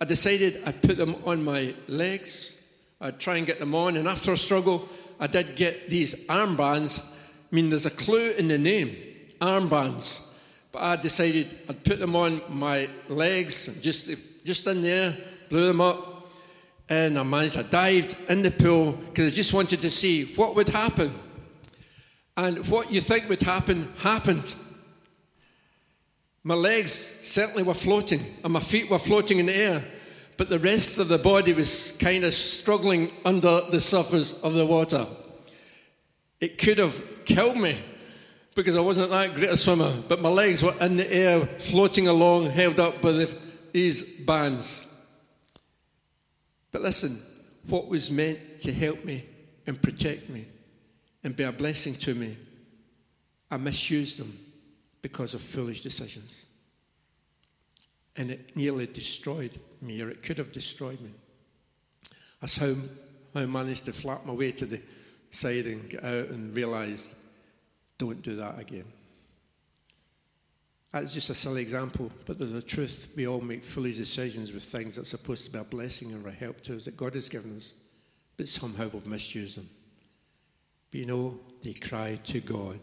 I 0.00 0.04
decided 0.04 0.62
I'd 0.64 0.82
put 0.82 0.96
them 0.96 1.16
on 1.24 1.44
my 1.44 1.74
legs. 1.86 2.61
I'd 3.02 3.20
try 3.20 3.36
and 3.36 3.46
get 3.46 3.58
them 3.58 3.74
on, 3.74 3.98
and 3.98 4.08
after 4.08 4.32
a 4.32 4.36
struggle, 4.38 4.88
I 5.20 5.26
did 5.26 5.56
get 5.56 5.90
these 5.90 6.26
armbands 6.26 7.12
I 7.52 7.54
mean, 7.54 7.68
there's 7.68 7.84
a 7.84 7.90
clue 7.90 8.32
in 8.32 8.48
the 8.48 8.56
name 8.56 8.96
armbands. 9.38 10.38
But 10.72 10.82
I 10.82 10.96
decided 10.96 11.54
I'd 11.68 11.84
put 11.84 12.00
them 12.00 12.16
on 12.16 12.40
my 12.48 12.88
legs, 13.08 13.78
just, 13.82 14.10
just 14.42 14.66
in 14.66 14.80
there, 14.80 15.14
blew 15.50 15.66
them 15.66 15.82
up, 15.82 16.30
and 16.88 17.18
I 17.18 17.22
managed, 17.22 17.58
I 17.58 17.62
dived 17.62 18.16
in 18.30 18.40
the 18.40 18.50
pool 18.50 18.92
because 18.92 19.30
I 19.30 19.36
just 19.36 19.52
wanted 19.52 19.82
to 19.82 19.90
see 19.90 20.34
what 20.34 20.56
would 20.56 20.70
happen. 20.70 21.12
And 22.38 22.66
what 22.68 22.90
you 22.90 23.02
think 23.02 23.28
would 23.28 23.42
happen 23.42 23.92
happened. 23.98 24.54
My 26.42 26.54
legs 26.54 26.92
certainly 26.92 27.64
were 27.64 27.74
floating, 27.74 28.24
and 28.42 28.52
my 28.54 28.60
feet 28.60 28.88
were 28.88 28.98
floating 28.98 29.40
in 29.40 29.46
the 29.46 29.56
air, 29.56 29.84
but 30.42 30.48
the 30.48 30.58
rest 30.58 30.98
of 30.98 31.06
the 31.06 31.18
body 31.18 31.52
was 31.52 31.92
kind 32.00 32.24
of 32.24 32.34
struggling 32.34 33.12
under 33.24 33.60
the 33.70 33.78
surface 33.78 34.32
of 34.42 34.54
the 34.54 34.66
water. 34.66 35.06
It 36.40 36.58
could 36.58 36.78
have 36.78 37.24
killed 37.24 37.58
me 37.58 37.78
because 38.56 38.76
I 38.76 38.80
wasn't 38.80 39.10
that 39.10 39.36
great 39.36 39.50
a 39.50 39.56
swimmer, 39.56 40.02
but 40.08 40.20
my 40.20 40.28
legs 40.28 40.60
were 40.60 40.74
in 40.80 40.96
the 40.96 41.14
air, 41.14 41.46
floating 41.60 42.08
along, 42.08 42.46
held 42.46 42.80
up 42.80 43.00
by 43.00 43.12
the, 43.12 43.38
these 43.70 44.02
bands. 44.02 44.92
But 46.72 46.82
listen, 46.82 47.22
what 47.68 47.86
was 47.86 48.10
meant 48.10 48.62
to 48.62 48.72
help 48.72 49.04
me 49.04 49.24
and 49.68 49.80
protect 49.80 50.28
me 50.28 50.46
and 51.22 51.36
be 51.36 51.44
a 51.44 51.52
blessing 51.52 51.94
to 51.94 52.16
me, 52.16 52.36
I 53.48 53.58
misused 53.58 54.18
them 54.18 54.36
because 55.02 55.34
of 55.34 55.40
foolish 55.40 55.82
decisions. 55.82 56.46
And 58.16 58.30
it 58.30 58.56
nearly 58.56 58.86
destroyed 58.86 59.56
me, 59.80 60.02
or 60.02 60.10
it 60.10 60.22
could 60.22 60.38
have 60.38 60.52
destroyed 60.52 61.00
me. 61.00 61.10
That's 62.40 62.58
how 62.58 62.74
I 63.34 63.46
managed 63.46 63.86
to 63.86 63.92
flap 63.92 64.26
my 64.26 64.32
way 64.32 64.52
to 64.52 64.66
the 64.66 64.80
side 65.30 65.66
and 65.66 65.88
get 65.88 66.04
out 66.04 66.28
and 66.28 66.54
realized 66.54 67.14
don't 67.98 68.20
do 68.20 68.36
that 68.36 68.58
again. 68.58 68.84
That's 70.92 71.14
just 71.14 71.30
a 71.30 71.34
silly 71.34 71.62
example, 71.62 72.10
but 72.26 72.36
there's 72.36 72.52
a 72.52 72.60
truth. 72.60 73.12
We 73.16 73.26
all 73.26 73.40
make 73.40 73.64
foolish 73.64 73.96
decisions 73.96 74.52
with 74.52 74.62
things 74.62 74.96
that 74.96 75.02
are 75.02 75.06
supposed 75.06 75.46
to 75.46 75.50
be 75.50 75.58
a 75.58 75.64
blessing 75.64 76.14
or 76.14 76.28
a 76.28 76.32
help 76.32 76.60
to 76.62 76.76
us 76.76 76.84
that 76.84 76.98
God 76.98 77.14
has 77.14 77.30
given 77.30 77.56
us, 77.56 77.74
but 78.36 78.48
somehow 78.48 78.90
we've 78.92 79.06
misused 79.06 79.56
them. 79.56 79.70
But 80.90 81.00
you 81.00 81.06
know, 81.06 81.40
they 81.62 81.72
cried 81.72 82.24
to 82.24 82.40
God 82.40 82.78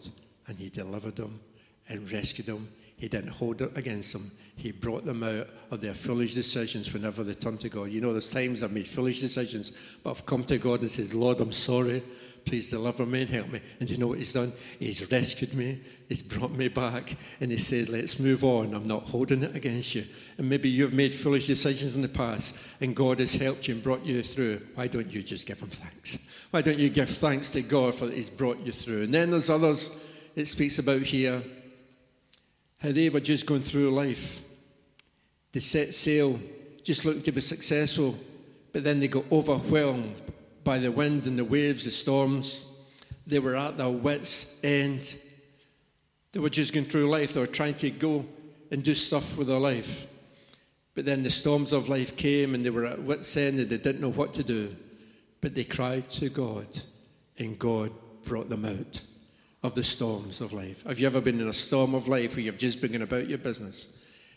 and 0.47 0.57
He 0.57 0.69
delivered 0.69 1.17
them 1.17 1.39
and 1.87 2.11
rescued 2.11 2.47
them 2.47 2.67
he 2.99 3.07
didn't 3.07 3.31
hold 3.31 3.61
it 3.61 3.75
against 3.77 4.11
them. 4.11 4.29
He 4.57 4.73
brought 4.73 5.05
them 5.05 5.23
out 5.23 5.47
of 5.71 5.79
their 5.79 5.93
foolish 5.93 6.33
decisions 6.33 6.91
whenever 6.91 7.23
they 7.23 7.33
turned 7.33 7.61
to 7.61 7.69
God. 7.69 7.85
You 7.85 8.01
know, 8.01 8.11
there's 8.11 8.29
times 8.29 8.61
I've 8.61 8.73
made 8.73 8.89
foolish 8.89 9.21
decisions, 9.21 9.71
but 10.03 10.11
I've 10.11 10.25
come 10.25 10.43
to 10.43 10.57
God 10.57 10.81
and 10.81 10.91
says, 10.91 11.15
Lord, 11.15 11.39
I'm 11.39 11.53
sorry. 11.53 12.03
Please 12.45 12.69
deliver 12.69 13.05
me 13.05 13.21
and 13.21 13.29
help 13.29 13.49
me. 13.49 13.61
And 13.79 13.89
you 13.89 13.97
know 13.97 14.07
what 14.07 14.17
he's 14.17 14.33
done? 14.33 14.51
He's 14.79 15.09
rescued 15.09 15.53
me. 15.53 15.79
He's 16.09 16.21
brought 16.21 16.51
me 16.51 16.67
back. 16.67 17.15
And 17.39 17.51
he 17.51 17.57
says, 17.57 17.87
let's 17.87 18.19
move 18.19 18.43
on. 18.43 18.73
I'm 18.73 18.87
not 18.87 19.03
holding 19.03 19.43
it 19.43 19.55
against 19.55 19.95
you. 19.95 20.03
And 20.37 20.49
maybe 20.49 20.67
you've 20.67 20.93
made 20.93 21.15
foolish 21.15 21.47
decisions 21.47 21.95
in 21.95 22.01
the 22.01 22.09
past 22.09 22.57
and 22.81 22.95
God 22.95 23.19
has 23.19 23.35
helped 23.35 23.67
you 23.69 23.75
and 23.75 23.83
brought 23.83 24.05
you 24.05 24.23
through. 24.23 24.61
Why 24.75 24.87
don't 24.87 25.11
you 25.11 25.23
just 25.23 25.47
give 25.47 25.61
him 25.61 25.69
thanks? 25.69 26.47
Why 26.51 26.61
don't 26.61 26.79
you 26.79 26.89
give 26.89 27.09
thanks 27.09 27.51
to 27.53 27.61
God 27.61 27.95
for 27.95 28.07
that 28.07 28.15
he's 28.15 28.29
brought 28.29 28.59
you 28.59 28.73
through? 28.73 29.03
And 29.03 29.13
then 29.13 29.31
there's 29.31 29.49
others 29.49 29.97
it 30.35 30.47
speaks 30.47 30.79
about 30.79 31.01
here 31.01 31.43
how 32.79 32.91
they 32.91 33.09
were 33.09 33.19
just 33.19 33.45
going 33.45 33.61
through 33.61 33.91
life. 33.91 34.41
They 35.51 35.59
set 35.59 35.93
sail, 35.93 36.39
just 36.83 37.05
looking 37.05 37.21
to 37.23 37.31
be 37.31 37.41
successful, 37.41 38.15
but 38.71 38.83
then 38.83 38.99
they 38.99 39.07
got 39.07 39.25
overwhelmed 39.31 40.15
by 40.63 40.79
the 40.79 40.91
wind 40.91 41.25
and 41.25 41.37
the 41.37 41.45
waves, 41.45 41.85
the 41.85 41.91
storms. 41.91 42.65
They 43.27 43.39
were 43.39 43.55
at 43.55 43.77
their 43.77 43.89
wits' 43.89 44.59
end. 44.63 45.15
They 46.31 46.39
were 46.39 46.49
just 46.49 46.73
going 46.73 46.85
through 46.85 47.09
life. 47.09 47.33
They 47.33 47.41
were 47.41 47.47
trying 47.47 47.75
to 47.75 47.89
go 47.89 48.25
and 48.71 48.83
do 48.83 48.95
stuff 48.95 49.37
with 49.37 49.47
their 49.47 49.59
life. 49.59 50.07
But 50.95 51.05
then 51.05 51.23
the 51.23 51.29
storms 51.29 51.73
of 51.73 51.89
life 51.89 52.15
came 52.15 52.53
and 52.53 52.65
they 52.65 52.69
were 52.69 52.85
at 52.85 53.01
wits' 53.01 53.35
end 53.35 53.59
and 53.59 53.69
they 53.69 53.77
didn't 53.77 54.01
know 54.01 54.11
what 54.11 54.33
to 54.35 54.43
do. 54.43 54.75
But 55.41 55.55
they 55.55 55.63
cried 55.63 56.09
to 56.11 56.29
God 56.29 56.67
and 57.37 57.57
God 57.57 57.91
brought 58.23 58.49
them 58.49 58.65
out 58.65 59.01
of 59.63 59.75
the 59.75 59.83
storms 59.83 60.41
of 60.41 60.53
life. 60.53 60.83
Have 60.85 60.99
you 60.99 61.07
ever 61.07 61.21
been 61.21 61.39
in 61.39 61.47
a 61.47 61.53
storm 61.53 61.93
of 61.93 62.07
life 62.07 62.35
where 62.35 62.45
you've 62.45 62.57
just 62.57 62.81
been 62.81 63.01
about 63.01 63.27
your 63.27 63.37
business 63.37 63.89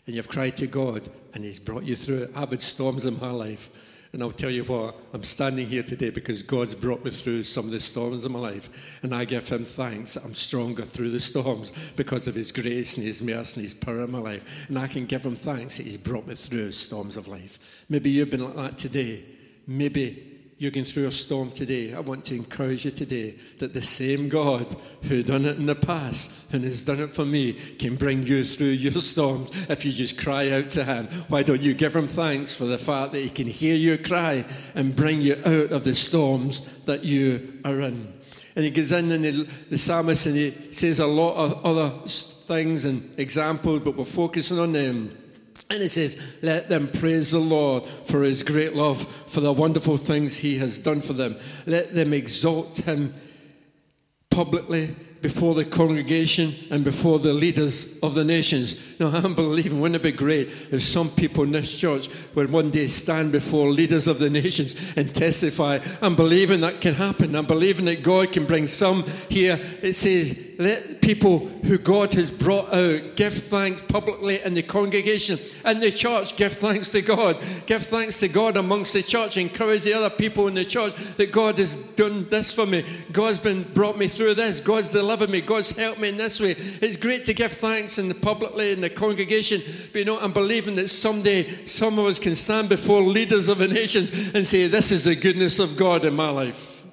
and 0.05 0.15
you've 0.15 0.27
cried 0.27 0.57
to 0.57 0.67
God 0.67 1.09
and 1.33 1.43
He's 1.43 1.59
brought 1.59 1.83
you 1.83 1.95
through 1.95 2.23
it? 2.23 2.31
I've 2.35 2.51
had 2.51 2.61
storms 2.61 3.05
in 3.05 3.19
my 3.19 3.31
life. 3.31 3.69
And 4.11 4.21
I'll 4.21 4.29
tell 4.29 4.51
you 4.51 4.63
what, 4.65 4.95
I'm 5.11 5.23
standing 5.23 5.65
here 5.65 5.81
today 5.81 6.11
because 6.11 6.43
God's 6.43 6.75
brought 6.75 7.03
me 7.03 7.09
through 7.09 7.45
some 7.45 7.65
of 7.65 7.71
the 7.71 7.79
storms 7.79 8.25
of 8.25 8.31
my 8.31 8.37
life. 8.37 8.99
And 9.01 9.11
I 9.11 9.25
give 9.25 9.49
Him 9.49 9.65
thanks. 9.65 10.17
I'm 10.17 10.35
stronger 10.35 10.85
through 10.85 11.09
the 11.09 11.19
storms 11.19 11.73
because 11.95 12.27
of 12.27 12.35
His 12.35 12.51
grace 12.51 12.95
and 12.95 13.03
His 13.03 13.23
mercy 13.23 13.61
and 13.61 13.63
His 13.63 13.73
power 13.73 14.03
in 14.03 14.11
my 14.11 14.19
life. 14.19 14.67
And 14.69 14.77
I 14.77 14.85
can 14.85 15.07
give 15.07 15.25
Him 15.25 15.35
thanks 15.35 15.77
that 15.77 15.87
He's 15.87 15.97
brought 15.97 16.27
me 16.27 16.35
through 16.35 16.73
storms 16.73 17.17
of 17.17 17.27
life. 17.27 17.85
Maybe 17.89 18.11
you've 18.11 18.29
been 18.29 18.45
like 18.45 18.55
that 18.55 18.77
today. 18.77 19.25
Maybe 19.65 20.32
you're 20.63 20.71
going 20.71 20.85
through 20.85 21.07
a 21.07 21.11
storm 21.11 21.51
today, 21.51 21.93
I 21.93 21.99
want 21.99 22.23
to 22.25 22.35
encourage 22.35 22.85
you 22.85 22.91
today 22.91 23.35
that 23.57 23.73
the 23.73 23.81
same 23.81 24.29
God 24.29 24.73
who 25.03 25.21
done 25.21 25.43
it 25.43 25.57
in 25.57 25.65
the 25.65 25.75
past 25.75 26.31
and 26.53 26.63
has 26.63 26.85
done 26.85 27.01
it 27.01 27.13
for 27.13 27.25
me 27.25 27.51
can 27.51 27.97
bring 27.97 28.23
you 28.23 28.45
through 28.45 28.67
your 28.67 29.01
storm 29.01 29.47
if 29.67 29.83
you 29.83 29.91
just 29.91 30.17
cry 30.17 30.51
out 30.51 30.69
to 30.69 30.85
Him. 30.85 31.07
Why 31.27 31.43
don't 31.43 31.61
you 31.61 31.73
give 31.73 31.93
Him 31.93 32.07
thanks 32.07 32.53
for 32.53 32.63
the 32.63 32.77
fact 32.77 33.11
that 33.11 33.19
He 33.19 33.29
can 33.29 33.47
hear 33.47 33.75
your 33.75 33.97
cry 33.97 34.45
and 34.73 34.95
bring 34.95 35.21
you 35.21 35.33
out 35.45 35.73
of 35.73 35.83
the 35.83 35.93
storms 35.93 36.61
that 36.85 37.03
you 37.03 37.59
are 37.65 37.81
in? 37.81 38.13
And 38.55 38.63
he 38.63 38.71
goes 38.71 38.93
in 38.93 39.11
and 39.11 39.25
the, 39.25 39.31
the 39.69 39.77
psalmist 39.77 40.27
and 40.27 40.35
he 40.37 40.53
says 40.71 40.99
a 40.99 41.07
lot 41.07 41.35
of 41.35 41.65
other 41.65 41.89
things 42.07 42.85
and 42.85 43.13
examples, 43.19 43.81
but 43.81 43.97
we're 43.97 44.05
focusing 44.05 44.59
on 44.59 44.71
them. 44.71 45.22
And 45.73 45.81
it 45.81 45.89
says, 45.89 46.37
Let 46.43 46.69
them 46.69 46.87
praise 46.87 47.31
the 47.31 47.39
Lord 47.39 47.83
for 47.85 48.21
his 48.21 48.43
great 48.43 48.75
love, 48.75 49.03
for 49.03 49.41
the 49.41 49.51
wonderful 49.51 49.97
things 49.97 50.37
he 50.37 50.59
has 50.59 50.77
done 50.77 51.01
for 51.01 51.13
them. 51.13 51.35
Let 51.65 51.95
them 51.95 52.13
exalt 52.13 52.77
him 52.77 53.15
publicly 54.29 54.95
before 55.23 55.55
the 55.55 55.65
congregation 55.65 56.53
and 56.69 56.83
before 56.83 57.17
the 57.17 57.33
leaders 57.33 57.97
of 58.03 58.13
the 58.13 58.23
nations. 58.23 58.75
Now, 58.99 59.07
I'm 59.13 59.33
believing, 59.33 59.79
wouldn't 59.79 59.95
it 59.95 60.03
be 60.03 60.11
great 60.11 60.49
if 60.71 60.83
some 60.83 61.09
people 61.09 61.45
in 61.45 61.53
this 61.53 61.79
church 61.79 62.07
would 62.35 62.51
one 62.51 62.69
day 62.69 62.85
stand 62.85 63.31
before 63.31 63.71
leaders 63.71 64.05
of 64.07 64.19
the 64.19 64.29
nations 64.29 64.93
and 64.95 65.15
testify? 65.15 65.79
I'm 66.03 66.15
believing 66.15 66.59
that 66.59 66.81
can 66.81 66.93
happen. 66.93 67.35
I'm 67.35 67.47
believing 67.47 67.85
that 67.85 68.03
God 68.03 68.31
can 68.31 68.45
bring 68.45 68.67
some 68.67 69.05
here. 69.29 69.57
It 69.81 69.93
says, 69.93 70.37
let 70.63 71.01
people 71.01 71.39
who 71.39 71.77
God 71.77 72.13
has 72.13 72.31
brought 72.31 72.73
out 72.73 73.15
give 73.15 73.33
thanks 73.33 73.81
publicly 73.81 74.41
in 74.41 74.53
the 74.53 74.63
congregation 74.63 75.39
in 75.65 75.79
the 75.79 75.91
church. 75.91 76.35
Give 76.35 76.51
thanks 76.51 76.91
to 76.91 77.01
God. 77.01 77.37
Give 77.65 77.85
thanks 77.85 78.19
to 78.19 78.27
God 78.27 78.57
amongst 78.57 78.93
the 78.93 79.03
church. 79.03 79.37
Encourage 79.37 79.83
the 79.83 79.93
other 79.93 80.09
people 80.09 80.47
in 80.47 80.55
the 80.55 80.65
church 80.65 80.95
that 81.15 81.31
God 81.31 81.57
has 81.57 81.75
done 81.75 82.27
this 82.29 82.53
for 82.53 82.65
me. 82.65 82.83
God's 83.11 83.39
been 83.39 83.63
brought 83.63 83.97
me 83.97 84.07
through 84.07 84.33
this. 84.35 84.59
God's 84.59 84.91
delivered 84.91 85.29
me. 85.29 85.41
God's 85.41 85.71
helped 85.71 85.99
me 85.99 86.09
in 86.09 86.17
this 86.17 86.39
way. 86.39 86.51
It's 86.51 86.97
great 86.97 87.25
to 87.25 87.33
give 87.33 87.51
thanks 87.51 87.97
in 87.97 88.07
the 88.07 88.15
publicly 88.15 88.71
in 88.71 88.81
the 88.81 88.89
congregation. 88.89 89.61
But 89.91 89.99
you 89.99 90.05
know, 90.05 90.19
I'm 90.19 90.33
believing 90.33 90.75
that 90.75 90.89
someday 90.89 91.43
some 91.65 91.99
of 91.99 92.05
us 92.05 92.19
can 92.19 92.35
stand 92.35 92.69
before 92.69 93.01
leaders 93.01 93.47
of 93.47 93.57
the 93.59 93.67
nations 93.67 94.11
and 94.33 94.45
say, 94.47 94.67
This 94.67 94.91
is 94.91 95.03
the 95.03 95.15
goodness 95.15 95.59
of 95.59 95.77
God 95.77 96.05
in 96.05 96.13
my 96.13 96.29
life. 96.29 96.83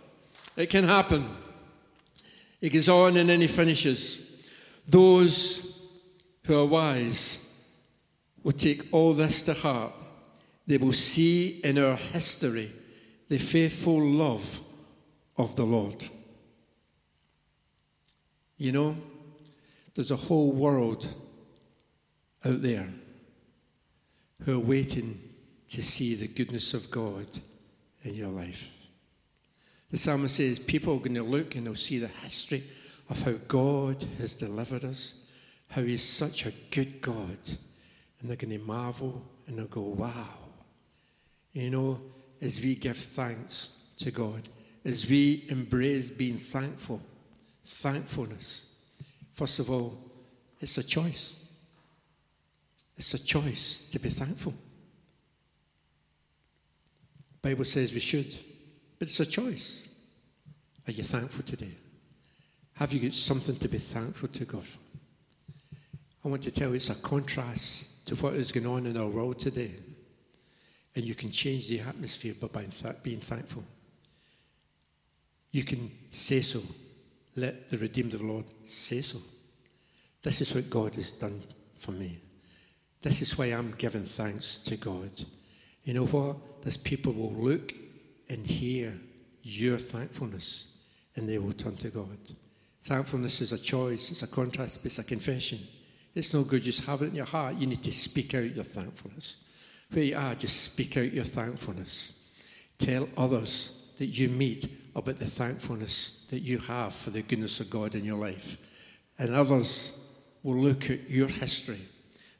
It 0.57 0.69
can 0.71 0.85
happen. 0.85 1.40
He 2.61 2.69
goes 2.69 2.89
on 2.89 3.17
and 3.17 3.29
then 3.29 3.41
he 3.41 3.47
finishes. 3.47 4.47
Those 4.87 5.89
who 6.45 6.61
are 6.61 6.67
wise 6.67 7.47
will 8.43 8.53
take 8.53 8.93
all 8.93 9.15
this 9.15 9.43
to 9.45 9.55
heart. 9.55 9.93
They 10.67 10.77
will 10.77 10.93
see 10.93 11.61
in 11.65 11.79
our 11.79 11.97
history 11.97 12.71
the 13.29 13.39
faithful 13.39 14.01
love 14.01 14.61
of 15.37 15.57
the 15.57 15.65
Lord. 15.65 16.05
You 18.59 18.73
know, 18.73 18.97
there's 19.95 20.11
a 20.11 20.17
whole 20.17 20.53
world 20.53 21.07
out 22.45 22.63
there 22.63 22.89
who 24.45 24.57
are 24.57 24.65
waiting 24.65 25.21
to 25.69 25.83
see 25.83 26.15
the 26.15 26.29
goodness 26.29 26.75
of 26.75 26.91
God 26.91 27.27
in 28.03 28.15
your 28.15 28.29
life. 28.29 28.80
The 29.91 29.97
psalmist 29.97 30.37
says 30.37 30.59
people 30.59 30.95
are 30.95 30.99
going 30.99 31.15
to 31.15 31.23
look 31.23 31.57
and 31.57 31.67
they'll 31.67 31.75
see 31.75 31.99
the 31.99 32.09
history 32.09 32.65
of 33.09 33.21
how 33.23 33.33
God 33.49 34.05
has 34.19 34.35
delivered 34.35 34.85
us, 34.85 35.25
how 35.69 35.83
He's 35.83 36.05
such 36.05 36.47
a 36.47 36.53
good 36.71 37.01
God. 37.01 37.39
And 38.21 38.29
they're 38.29 38.37
going 38.37 38.51
to 38.51 38.65
marvel 38.65 39.23
and 39.47 39.59
they'll 39.59 39.67
go, 39.67 39.81
wow. 39.81 40.29
You 41.53 41.71
know, 41.71 42.01
as 42.41 42.61
we 42.61 42.77
give 42.77 42.97
thanks 42.97 43.79
to 43.99 44.11
God, 44.11 44.49
as 44.85 45.09
we 45.09 45.45
embrace 45.49 46.09
being 46.09 46.39
thankful, 46.39 47.03
thankfulness, 47.65 48.79
first 49.33 49.59
of 49.59 49.71
all, 49.71 49.99
it's 50.61 50.79
a 50.79 50.85
choice. 50.85 51.37
It's 52.97 53.15
a 53.15 53.19
choice 53.19 53.83
to 53.91 53.99
be 53.99 54.11
thankful. 54.11 54.55
The 57.43 57.49
Bible 57.49 57.65
says 57.65 57.93
we 57.93 58.01
should. 58.01 58.37
But 59.01 59.09
it's 59.09 59.19
a 59.19 59.27
choice. 59.27 59.89
Are 60.87 60.93
you 60.93 61.03
thankful 61.03 61.43
today? 61.43 61.73
Have 62.75 62.93
you 62.93 63.01
got 63.01 63.15
something 63.15 63.57
to 63.57 63.67
be 63.69 63.79
thankful 63.79 64.29
to 64.29 64.45
God 64.45 64.63
for? 64.63 64.79
I 66.23 66.29
want 66.29 66.43
to 66.43 66.51
tell 66.51 66.69
you 66.69 66.75
it's 66.75 66.91
a 66.91 66.95
contrast 66.97 68.07
to 68.09 68.15
what 68.17 68.35
is 68.35 68.53
going 68.53 68.67
on 68.67 68.85
in 68.85 68.99
our 68.99 69.09
world 69.09 69.39
today. 69.39 69.73
And 70.95 71.05
you 71.07 71.15
can 71.15 71.31
change 71.31 71.69
the 71.69 71.81
atmosphere 71.81 72.35
by 72.39 72.67
being 73.03 73.21
thankful. 73.21 73.65
You 75.51 75.65
can 75.65 75.91
say 76.11 76.43
so. 76.43 76.63
Let 77.37 77.71
the 77.71 77.79
redeemed 77.79 78.13
of 78.13 78.21
the 78.21 78.27
Lord 78.27 78.45
say 78.65 79.01
so. 79.01 79.19
This 80.21 80.43
is 80.43 80.55
what 80.55 80.69
God 80.69 80.95
has 80.97 81.13
done 81.13 81.41
for 81.79 81.93
me. 81.93 82.19
This 83.01 83.23
is 83.23 83.39
why 83.39 83.47
I'm 83.47 83.71
giving 83.79 84.05
thanks 84.05 84.59
to 84.59 84.77
God. 84.77 85.11
You 85.85 85.95
know 85.95 86.05
what? 86.05 86.63
There's 86.63 86.77
people 86.77 87.15
will 87.15 87.33
look 87.33 87.73
and 88.31 88.47
hear 88.47 88.99
your 89.43 89.77
thankfulness, 89.77 90.79
and 91.17 91.29
they 91.29 91.39
will 91.39 91.53
turn 91.53 91.77
to 91.77 91.91
God. 91.91 92.17
Thankfulness 92.83 93.41
is 93.41 93.53
a 93.53 93.59
choice, 93.59 94.11
it's 94.11 94.23
a 94.23 94.27
contrast, 94.27 94.81
it's 94.85 94.99
a 94.99 95.05
confession. 95.05 95.59
It's 96.15 96.33
no 96.33 96.43
good 96.43 96.63
just 96.63 96.85
have 96.87 97.03
it 97.03 97.09
in 97.09 97.17
your 97.17 97.27
heart. 97.27 97.57
You 97.57 97.67
need 97.67 97.83
to 97.83 97.93
speak 97.93 98.35
out 98.35 98.55
your 98.55 98.65
thankfulness. 98.65 99.45
Where 99.91 100.05
you 100.05 100.17
are, 100.17 100.35
just 100.35 100.61
speak 100.63 100.97
out 100.97 101.13
your 101.13 101.25
thankfulness. 101.25 102.35
Tell 102.79 103.09
others 103.17 103.93
that 103.99 104.07
you 104.07 104.29
meet 104.29 104.69
about 104.95 105.17
the 105.17 105.27
thankfulness 105.27 106.27
that 106.31 106.41
you 106.41 106.59
have 106.59 106.95
for 106.95 107.11
the 107.11 107.23
goodness 107.23 107.61
of 107.61 107.71
God 107.71 107.95
in 107.95 108.05
your 108.05 108.19
life. 108.19 108.57
And 109.19 109.35
others 109.35 109.99
will 110.43 110.57
look 110.57 110.91
at 110.91 111.11
your 111.11 111.29
history, 111.29 111.81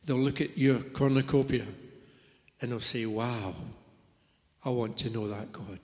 they'll 0.05 0.17
look 0.17 0.41
at 0.41 0.57
your 0.57 0.79
cornucopia, 0.79 1.67
and 2.61 2.71
they'll 2.71 2.81
say, 2.81 3.07
Wow, 3.07 3.55
I 4.65 4.71
want 4.71 4.97
to 4.99 5.11
know 5.11 5.29
that 5.29 5.53
God. 5.53 5.81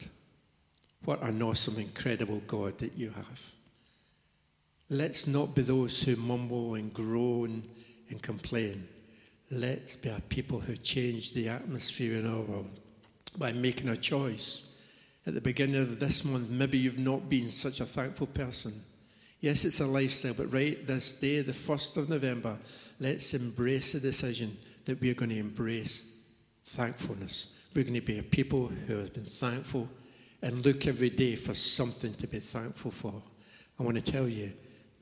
What 1.05 1.23
an 1.23 1.43
awesome, 1.43 1.79
incredible 1.79 2.43
God 2.47 2.79
that 2.79 2.97
you 2.97 3.11
have. 3.11 3.43
Let's 4.89 5.27
not 5.27 5.55
be 5.55 5.63
those 5.63 6.03
who 6.03 6.17
mumble 6.17 6.75
and 6.75 6.93
groan 6.93 7.63
and 8.11 8.23
complain. 8.23 8.87
Let's 9.51 9.97
be 9.97 10.09
a 10.09 10.21
people 10.29 10.61
who 10.61 10.77
change 10.77 11.33
the 11.33 11.49
atmosphere 11.49 12.19
in 12.19 12.27
our 12.27 12.41
world 12.41 12.69
by 13.39 13.53
making 13.53 13.89
a 13.89 13.97
choice. 13.97 14.65
At 15.27 15.35
the 15.35 15.41
beginning 15.41 15.81
of 15.81 15.99
this 15.99 16.25
month, 16.25 16.51
maybe 16.51 16.79
you've 16.79 16.99
not 16.99 17.29
been 17.29 17.51
such 17.51 17.81
a 17.81 17.85
thankful 17.85 18.29
person. 18.29 18.73
Yes, 19.41 19.65
it's 19.65 19.81
a 19.81 19.87
lifestyle, 19.87 20.35
but 20.35 20.53
right 20.53 20.87
this 20.87 21.15
day, 21.15 21.41
the 21.41 21.53
1st 21.53 21.97
of 21.97 22.09
November, 22.09 22.59
let's 23.01 23.35
embrace 23.35 23.93
the 23.93 24.01
decision 24.01 24.57
that 24.85 25.01
we're 25.01 25.15
going 25.15 25.31
to 25.31 25.39
embrace 25.39 26.15
thankfulness. 26.65 27.56
We're 27.77 27.83
going 27.83 27.95
to 27.95 28.01
be 28.01 28.19
a 28.19 28.23
people 28.23 28.69
who 28.69 28.97
have 28.97 29.13
been 29.13 29.27
thankful 29.27 29.87
and 30.41 30.65
look 30.65 30.87
every 30.87 31.11
day 31.11 31.37
for 31.37 31.53
something 31.53 32.15
to 32.15 32.27
be 32.27 32.39
thankful 32.39 32.91
for. 32.91 33.21
I 33.79 33.83
want 33.83 34.03
to 34.03 34.13
tell 34.13 34.27
you 34.27 34.55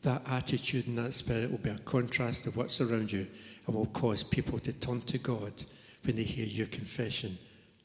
that 0.02 0.22
attitude 0.26 0.88
and 0.88 0.98
that 0.98 1.14
spirit 1.14 1.52
will 1.52 1.58
be 1.58 1.70
a 1.70 1.78
contrast 1.78 2.44
to 2.44 2.50
what's 2.50 2.80
around 2.80 3.12
you 3.12 3.28
and 3.68 3.76
will 3.76 3.86
cause 3.86 4.24
people 4.24 4.58
to 4.58 4.72
turn 4.72 5.02
to 5.02 5.18
God 5.18 5.52
when 6.04 6.16
they 6.16 6.24
hear 6.24 6.46
your 6.46 6.66
confession 6.66 7.38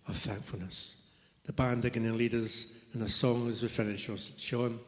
of 0.07 0.15
thankfulness. 0.15 0.95
The 1.43 1.53
band 1.53 1.85
are 1.85 1.91
going 1.91 2.07
to 2.07 2.13
lead 2.13 2.33
us 2.33 2.73
in 2.95 3.03
a 3.03 3.09
song 3.09 3.47
as 3.47 3.61
we 3.61 3.67
finish. 3.67 4.09
Sean 4.39 4.79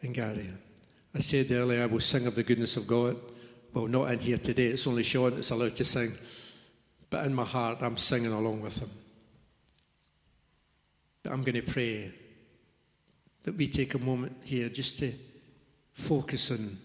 and 0.00 0.14
Gary. 0.14 0.48
I 1.14 1.18
said 1.18 1.50
earlier 1.50 1.82
I 1.82 1.86
will 1.86 2.00
sing 2.00 2.26
of 2.26 2.34
the 2.34 2.42
goodness 2.42 2.78
of 2.78 2.86
God. 2.86 3.18
Well, 3.74 3.88
not 3.88 4.10
in 4.10 4.20
here 4.20 4.38
today. 4.38 4.68
It's 4.68 4.86
only 4.86 5.02
Sean 5.02 5.34
that's 5.34 5.50
allowed 5.50 5.76
to 5.76 5.84
sing. 5.84 6.14
But 7.10 7.26
in 7.26 7.34
my 7.34 7.44
heart, 7.44 7.78
I'm 7.82 7.96
singing 7.96 8.32
along 8.32 8.60
with 8.60 8.78
him. 8.78 8.90
But 11.22 11.32
I'm 11.32 11.42
going 11.42 11.54
to 11.54 11.62
pray 11.62 12.12
that 13.44 13.56
we 13.56 13.68
take 13.68 13.94
a 13.94 13.98
moment 13.98 14.36
here 14.44 14.68
just 14.68 14.98
to 14.98 15.12
focus 15.92 16.50
on 16.50 16.76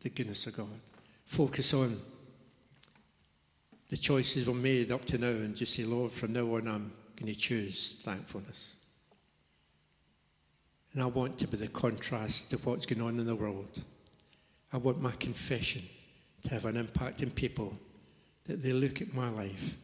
the 0.00 0.08
goodness 0.08 0.46
of 0.46 0.56
God, 0.56 0.80
focus 1.24 1.74
on 1.74 2.00
the 3.88 3.96
choices 3.96 4.46
we've 4.46 4.56
made 4.56 4.90
up 4.90 5.04
to 5.04 5.18
now, 5.18 5.28
and 5.28 5.54
just 5.54 5.74
say, 5.74 5.84
Lord, 5.84 6.10
from 6.10 6.32
now 6.32 6.54
on, 6.54 6.66
I'm 6.66 6.92
going 7.16 7.32
to 7.32 7.38
choose 7.38 7.96
thankfulness. 8.02 8.78
And 10.92 11.02
I 11.02 11.06
want 11.06 11.38
to 11.38 11.46
be 11.46 11.58
the 11.58 11.68
contrast 11.68 12.50
to 12.50 12.56
what's 12.58 12.86
going 12.86 13.02
on 13.02 13.20
in 13.20 13.26
the 13.26 13.36
world. 13.36 13.84
I 14.72 14.78
want 14.78 15.00
my 15.00 15.12
confession 15.12 15.82
to 16.42 16.50
have 16.50 16.64
an 16.64 16.76
impact 16.76 17.22
in 17.22 17.30
people 17.30 17.78
that 18.46 18.62
they 18.62 18.72
look 18.72 19.00
at 19.00 19.14
my 19.14 19.28
life 19.28 19.76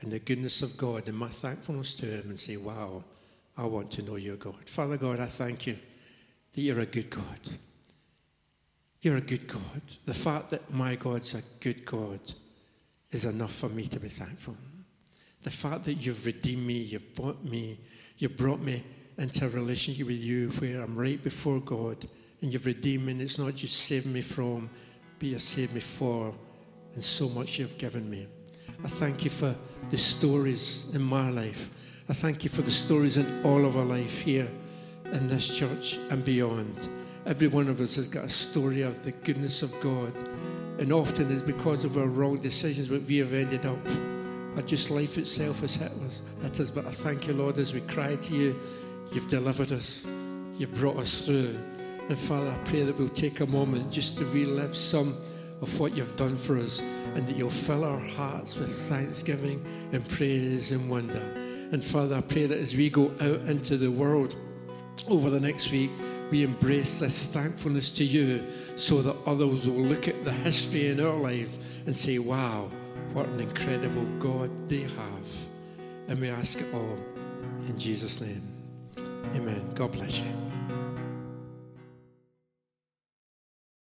and 0.00 0.12
the 0.12 0.18
goodness 0.18 0.62
of 0.62 0.76
God 0.76 1.08
and 1.08 1.16
my 1.16 1.28
thankfulness 1.28 1.94
to 1.96 2.06
Him 2.06 2.30
and 2.30 2.40
say, 2.40 2.56
Wow, 2.56 3.04
I 3.56 3.64
want 3.64 3.90
to 3.92 4.02
know 4.02 4.16
your 4.16 4.36
God. 4.36 4.68
Father 4.68 4.96
God, 4.96 5.20
I 5.20 5.26
thank 5.26 5.66
you 5.66 5.76
that 6.52 6.60
you're 6.60 6.80
a 6.80 6.86
good 6.86 7.10
God. 7.10 7.40
You're 9.00 9.18
a 9.18 9.22
good 9.22 9.46
God. 9.46 9.82
The 10.06 10.14
fact 10.14 10.50
that 10.50 10.72
my 10.72 10.96
God's 10.96 11.34
a 11.34 11.42
good 11.60 11.84
God 11.84 12.20
is 13.10 13.24
enough 13.24 13.54
for 13.54 13.68
me 13.68 13.86
to 13.88 14.00
be 14.00 14.08
thankful. 14.08 14.56
The 15.42 15.50
fact 15.50 15.84
that 15.84 15.94
you've 15.94 16.26
redeemed 16.26 16.66
me, 16.66 16.74
you've 16.74 17.14
bought 17.14 17.44
me, 17.44 17.78
you've 18.18 18.36
brought 18.36 18.60
me 18.60 18.84
into 19.16 19.46
a 19.46 19.48
relationship 19.48 20.06
with 20.06 20.16
you 20.16 20.50
where 20.58 20.82
I'm 20.82 20.96
right 20.96 21.22
before 21.22 21.60
God 21.60 22.06
and 22.40 22.52
you've 22.52 22.66
redeemed 22.66 23.06
me, 23.06 23.12
and 23.12 23.20
it's 23.20 23.38
not 23.38 23.54
just 23.54 23.76
saved 23.76 24.06
me 24.06 24.20
from, 24.20 24.70
but 25.18 25.28
you've 25.28 25.42
saved 25.42 25.74
me 25.74 25.80
for, 25.80 26.32
and 26.94 27.04
so 27.04 27.28
much 27.28 27.58
you've 27.58 27.78
given 27.78 28.08
me. 28.08 28.26
I 28.84 28.88
thank 28.88 29.24
you 29.24 29.30
for 29.30 29.54
the 29.90 29.98
stories 29.98 30.86
in 30.94 31.02
my 31.02 31.30
life. 31.30 31.70
I 32.08 32.12
thank 32.12 32.44
you 32.44 32.50
for 32.50 32.62
the 32.62 32.70
stories 32.70 33.18
in 33.18 33.44
all 33.44 33.64
of 33.64 33.76
our 33.76 33.84
life 33.84 34.20
here 34.20 34.48
in 35.12 35.26
this 35.26 35.56
church 35.56 35.98
and 36.10 36.24
beyond. 36.24 36.88
Every 37.26 37.48
one 37.48 37.68
of 37.68 37.80
us 37.80 37.96
has 37.96 38.08
got 38.08 38.24
a 38.24 38.28
story 38.28 38.82
of 38.82 39.02
the 39.04 39.12
goodness 39.12 39.62
of 39.62 39.78
God. 39.80 40.12
And 40.78 40.92
often 40.92 41.30
it's 41.30 41.42
because 41.42 41.84
of 41.84 41.98
our 41.98 42.06
wrong 42.06 42.38
decisions 42.38 42.88
that 42.88 43.04
we 43.04 43.18
have 43.18 43.32
ended 43.32 43.66
up. 43.66 43.78
Or 44.56 44.62
just 44.62 44.90
life 44.90 45.18
itself 45.18 45.60
has 45.60 45.76
hit 45.76 45.92
us. 46.06 46.22
Hit 46.42 46.60
us. 46.60 46.70
But 46.70 46.86
I 46.86 46.90
thank 46.90 47.26
you, 47.26 47.34
Lord, 47.34 47.58
as 47.58 47.74
we 47.74 47.80
cry 47.82 48.16
to 48.16 48.34
you, 48.34 48.58
you've 49.12 49.28
delivered 49.28 49.72
us. 49.72 50.06
You've 50.56 50.74
brought 50.74 50.96
us 50.96 51.26
through. 51.26 51.58
And 52.08 52.18
Father, 52.18 52.50
I 52.50 52.58
pray 52.68 52.84
that 52.84 52.96
we'll 52.96 53.08
take 53.08 53.40
a 53.40 53.46
moment 53.46 53.92
just 53.92 54.16
to 54.18 54.24
relive 54.26 54.74
some 54.74 55.16
of 55.60 55.80
what 55.80 55.96
you've 55.96 56.16
done 56.16 56.36
for 56.36 56.56
us 56.56 56.80
and 57.14 57.26
that 57.26 57.36
you'll 57.36 57.50
fill 57.50 57.84
our 57.84 58.00
hearts 58.00 58.56
with 58.56 58.72
thanksgiving 58.88 59.64
and 59.92 60.08
praise 60.08 60.72
and 60.72 60.88
wonder. 60.88 61.22
And 61.72 61.82
Father, 61.82 62.16
I 62.16 62.20
pray 62.20 62.46
that 62.46 62.58
as 62.58 62.74
we 62.74 62.88
go 62.90 63.12
out 63.20 63.40
into 63.48 63.76
the 63.76 63.90
world 63.90 64.36
over 65.08 65.30
the 65.30 65.40
next 65.40 65.70
week, 65.70 65.90
we 66.30 66.42
embrace 66.42 66.98
this 66.98 67.26
thankfulness 67.26 67.90
to 67.92 68.04
you 68.04 68.46
so 68.76 69.00
that 69.02 69.16
others 69.26 69.66
will 69.66 69.82
look 69.82 70.08
at 70.08 70.24
the 70.24 70.32
history 70.32 70.88
in 70.88 71.00
our 71.00 71.16
life 71.16 71.56
and 71.86 71.96
say, 71.96 72.18
wow, 72.18 72.70
what 73.12 73.26
an 73.26 73.40
incredible 73.40 74.04
God 74.18 74.68
they 74.68 74.82
have. 74.82 75.48
And 76.08 76.20
we 76.20 76.28
ask 76.28 76.60
it 76.60 76.72
all 76.74 76.98
in 77.66 77.78
Jesus' 77.78 78.20
name. 78.20 78.42
Amen. 79.34 79.70
God 79.74 79.92
bless 79.92 80.20
you. 80.20 80.47